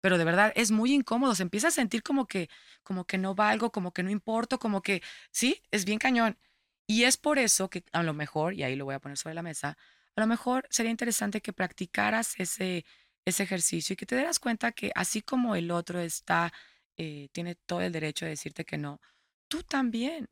[0.00, 2.48] Pero de verdad es muy incómodo, se empieza a sentir como que,
[2.82, 5.02] como que no valgo, como que no importo, como que,
[5.32, 6.38] sí, es bien cañón.
[6.86, 9.34] Y es por eso que a lo mejor, y ahí lo voy a poner sobre
[9.34, 9.76] la mesa,
[10.16, 12.84] a lo mejor sería interesante que practicaras ese,
[13.24, 16.52] ese ejercicio y que te dieras cuenta que así como el otro está,
[16.96, 19.00] eh, tiene todo el derecho de decirte que no,
[19.48, 20.28] tú también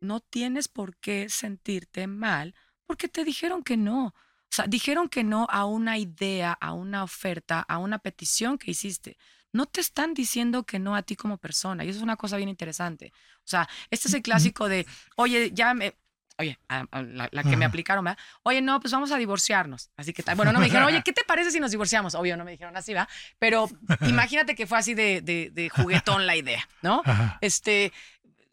[0.00, 2.54] no tienes por qué sentirte mal
[2.86, 4.14] porque te dijeron que no.
[4.50, 8.70] O sea, dijeron que no a una idea, a una oferta, a una petición que
[8.70, 9.16] hiciste.
[9.52, 11.84] No te están diciendo que no a ti como persona.
[11.84, 13.12] Y eso es una cosa bien interesante.
[13.38, 14.86] O sea, este es el clásico de,
[15.16, 15.94] oye, ya me...
[16.40, 18.18] Oye, a- a la, la que me aplicaron, ¿verdad?
[18.44, 19.90] Oye, no, pues vamos a divorciarnos.
[19.96, 22.14] Así que, bueno, no me dijeron, oye, ¿qué te parece si nos divorciamos?
[22.14, 23.08] Obvio, no me dijeron así, ¿va?
[23.40, 23.68] Pero
[24.02, 27.02] imagínate que fue así de, de, de juguetón la idea, ¿no?
[27.04, 27.38] Ajá.
[27.40, 27.92] este,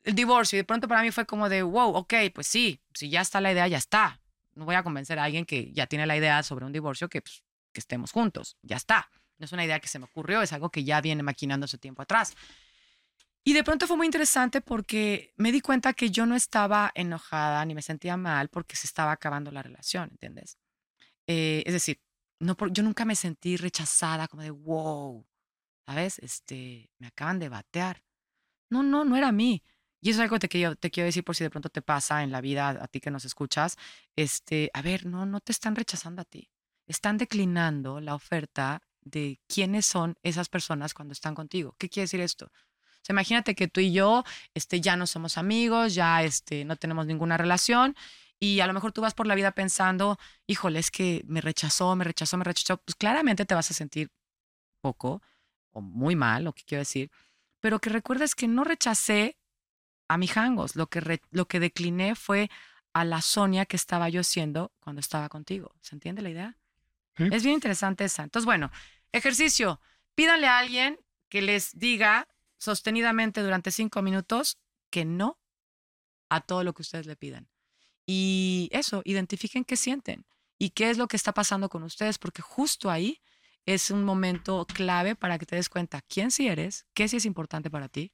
[0.03, 0.57] el divorcio.
[0.57, 3.39] Y de pronto para mí fue como de, wow, ok, pues sí, si ya está
[3.39, 4.19] la idea, ya está.
[4.55, 7.21] No voy a convencer a alguien que ya tiene la idea sobre un divorcio que,
[7.21, 7.43] pues,
[7.73, 8.57] que estemos juntos.
[8.61, 9.09] Ya está.
[9.37, 11.77] No es una idea que se me ocurrió, es algo que ya viene maquinando hace
[11.77, 12.35] tiempo atrás.
[13.43, 17.63] Y de pronto fue muy interesante porque me di cuenta que yo no estaba enojada
[17.65, 20.57] ni me sentía mal porque se estaba acabando la relación, ¿entiendes?
[21.27, 22.01] Eh, es decir,
[22.39, 25.27] no por- yo nunca me sentí rechazada como de, wow,
[25.85, 26.19] ¿sabes?
[26.19, 28.03] Este, me acaban de batear.
[28.69, 29.63] No, no, no era a mí.
[30.05, 31.81] Y eso es algo que te quiero, te quiero decir por si de pronto te
[31.81, 33.75] pasa en la vida, a ti que nos escuchas.
[34.15, 36.51] Este, a ver, no, no te están rechazando a ti.
[36.85, 41.75] Están declinando la oferta de quiénes son esas personas cuando están contigo.
[41.79, 42.45] ¿Qué quiere decir esto?
[42.45, 46.75] O sea, imagínate que tú y yo este, ya no somos amigos, ya este, no
[46.75, 47.95] tenemos ninguna relación
[48.39, 51.95] y a lo mejor tú vas por la vida pensando, híjole, es que me rechazó,
[51.95, 52.77] me rechazó, me rechazó.
[52.77, 54.11] Pues claramente te vas a sentir
[54.81, 55.23] poco
[55.71, 57.09] o muy mal, lo que quiero decir,
[57.59, 59.35] pero que recuerdes que no rechacé
[60.07, 62.49] a mi jangos, lo que, re- lo que decliné fue
[62.93, 65.75] a la Sonia que estaba yo siendo cuando estaba contigo.
[65.81, 66.57] ¿Se entiende la idea?
[67.17, 67.25] Sí.
[67.31, 68.23] Es bien interesante esa.
[68.23, 68.71] Entonces, bueno,
[69.11, 69.81] ejercicio.
[70.15, 70.99] Pídanle a alguien
[71.29, 72.27] que les diga
[72.57, 74.57] sostenidamente durante cinco minutos
[74.89, 75.37] que no
[76.29, 77.49] a todo lo que ustedes le pidan.
[78.05, 80.25] Y eso, identifiquen qué sienten
[80.57, 83.21] y qué es lo que está pasando con ustedes, porque justo ahí
[83.65, 87.25] es un momento clave para que te des cuenta quién sí eres, qué sí es
[87.25, 88.13] importante para ti.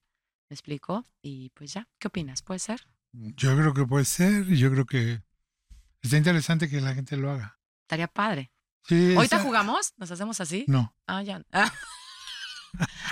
[0.51, 1.05] ¿Me explico?
[1.21, 2.41] Y pues ya, ¿qué opinas?
[2.41, 2.85] ¿Puede ser?
[3.13, 5.21] Yo creo que puede ser y yo creo que
[6.01, 7.57] está interesante que la gente lo haga.
[7.83, 8.51] Estaría padre.
[8.83, 9.93] Sí, ¿Ahorita está- jugamos?
[9.95, 10.65] ¿Nos hacemos así?
[10.67, 11.41] No, Ah, ya.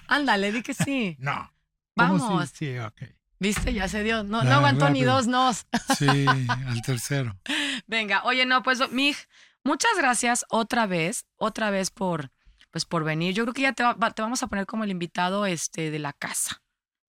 [0.07, 1.15] Ándale, di que sí.
[1.19, 1.49] no.
[1.95, 2.23] ¿Cómo sí?
[2.25, 2.49] Vamos.
[2.53, 3.01] Sí, ok.
[3.39, 3.73] ¿Viste?
[3.73, 4.23] Ya se dio.
[4.25, 5.65] No, no aguantó ni dos nos.
[5.97, 6.05] Sí,
[6.67, 7.39] al tercero.
[7.87, 9.15] Venga, oye, no, pues, Mig,
[9.63, 12.31] muchas gracias otra vez, otra vez por,
[12.71, 13.33] pues, por venir.
[13.33, 15.99] Yo creo que ya te, va- te vamos a poner como el invitado este, de
[15.99, 16.61] la casa.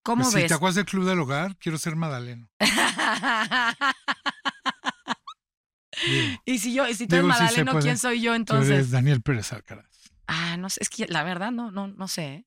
[0.03, 0.49] ¿Cómo Pues, Si ves?
[0.49, 2.49] te acuerdas del Club del Hogar, quiero ser Madaleno.
[2.59, 2.71] Digo,
[6.47, 7.79] y si yo, y si tú eres Digo, Madaleno.
[7.81, 8.71] ¿quién soy yo tú entonces?
[8.73, 9.87] eres Daniel Pérez Alcaraz.
[10.27, 12.47] Ah, no sé, es que la verdad no, no, no sé.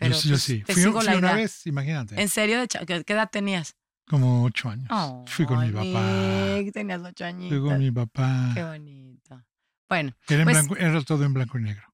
[0.00, 0.62] Yo sí- yo, pues, sí.
[0.64, 1.36] te Fui, sigo fui la una idea.
[1.36, 2.20] vez, imagínate.
[2.20, 2.58] ¿En serio?
[2.86, 3.76] ¿Qué edad tenías?
[4.08, 4.88] Como ocho años.
[5.30, 6.72] fui con mi Ay, papá.
[6.72, 7.60] Tenías ocho Fui añitos.
[7.60, 8.50] con mi papá.
[8.54, 9.42] Qué bonito.
[9.88, 11.86] Bueno, Era, en pues- blanco, era todo en blanco y negro.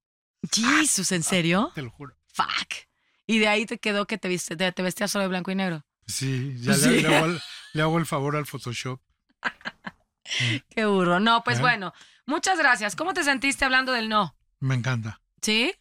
[0.52, 1.70] Jesus, ¿en serio?
[1.74, 2.16] Te lo juro.
[2.32, 2.87] Fuck.
[3.28, 5.54] Y de ahí te quedó que te, viste, te, te vestías solo de blanco y
[5.54, 5.84] negro.
[6.06, 6.88] Sí, ya Sí.
[6.88, 7.40] Le, le hago el,
[7.74, 9.00] le hago el favor al Photoshop.
[10.70, 11.20] Qué burro.
[11.20, 11.60] No, pues ¿Eh?
[11.60, 11.92] bueno.
[12.26, 12.96] Muchas gracias.
[12.96, 14.36] ¿Cómo te sentiste hablando del no?
[14.60, 15.20] Me encanta.
[15.40, 15.72] ¿Sí?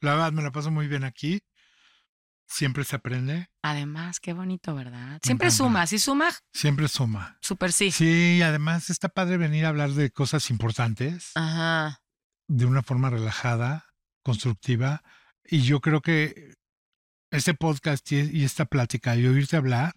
[0.00, 1.42] La verdad, me la paso muy bien aquí.
[2.46, 5.20] Siempre se aprende, Además, qué bonito, ¿verdad?
[5.22, 5.86] Siempre suma.
[5.86, 7.38] Si suma, siempre suma.
[7.40, 7.92] súper sí.
[7.92, 12.00] Sí, además está padre venir a hablar de cosas importantes Ajá.
[12.48, 13.86] de una forma relajada,
[14.24, 15.02] constructiva.
[15.44, 16.54] Y yo creo que
[17.30, 19.94] este podcast y, y esta plática y oírte hablar,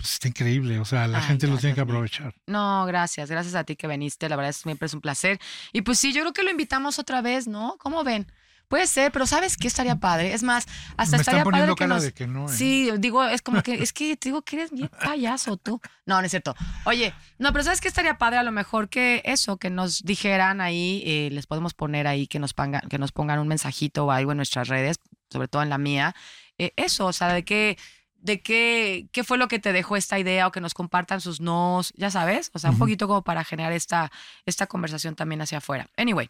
[0.00, 0.78] pues está increíble.
[0.80, 2.34] O sea, la Ay, gente lo tiene que aprovechar.
[2.46, 3.30] No, gracias.
[3.30, 4.28] Gracias a ti que viniste.
[4.28, 5.38] La verdad, siempre es un placer.
[5.72, 7.76] Y pues sí, yo creo que lo invitamos otra vez, ¿no?
[7.78, 8.26] ¿Cómo ven?
[8.70, 10.32] Puede ser, pero ¿sabes qué estaría padre?
[10.32, 10.64] Es más,
[10.96, 12.02] hasta me estaría están poniendo padre que cara nos...
[12.04, 12.48] de que no.
[12.48, 12.52] ¿eh?
[12.56, 15.80] Sí, digo, es como que, es que te digo que eres bien payaso tú.
[16.06, 16.54] No, no es cierto.
[16.84, 18.38] Oye, no, pero ¿sabes qué estaría padre?
[18.38, 22.38] A lo mejor que eso, que nos dijeran ahí, eh, les podemos poner ahí que
[22.38, 25.00] nos, pongan, que nos pongan un mensajito o algo en nuestras redes,
[25.30, 26.14] sobre todo en la mía.
[26.58, 27.78] Eh, eso, o sea, de qué,
[28.20, 31.40] de qué, qué fue lo que te dejó esta idea o que nos compartan sus
[31.40, 32.84] nos, ya sabes, o sea, un Ujú.
[32.84, 34.12] poquito como para generar esta,
[34.46, 35.88] esta conversación también hacia afuera.
[35.96, 36.28] Anyway,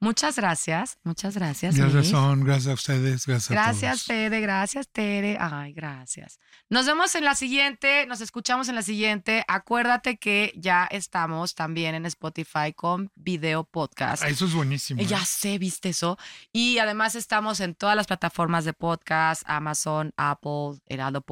[0.00, 1.76] muchas gracias, muchas gracias.
[1.76, 4.06] Gracias, son, gracias a ustedes, gracias, a Gracias, todos.
[4.06, 5.36] Tere, gracias, Tere.
[5.40, 6.38] Ay, gracias.
[6.68, 9.44] Nos vemos en la siguiente, nos escuchamos en la siguiente.
[9.48, 14.22] Acuérdate que ya estamos también en Spotify con video podcast.
[14.24, 15.00] Eso es buenísimo.
[15.02, 15.26] Eh, Ya ¿eh?
[15.26, 16.18] sé, viste eso.
[16.52, 21.31] Y además estamos en todas las plataformas de podcast, Amazon, Apple, Heraldo Podcast.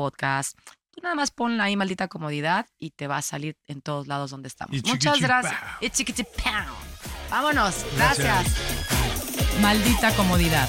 [0.91, 4.31] Tú nada más ponla ahí, maldita comodidad, y te va a salir en todos lados
[4.31, 4.77] donde estamos.
[4.77, 5.55] Y Muchas gracias.
[7.31, 7.87] Vámonos.
[7.97, 8.27] Gracias.
[8.27, 9.61] gracias.
[9.61, 10.69] Maldita comodidad.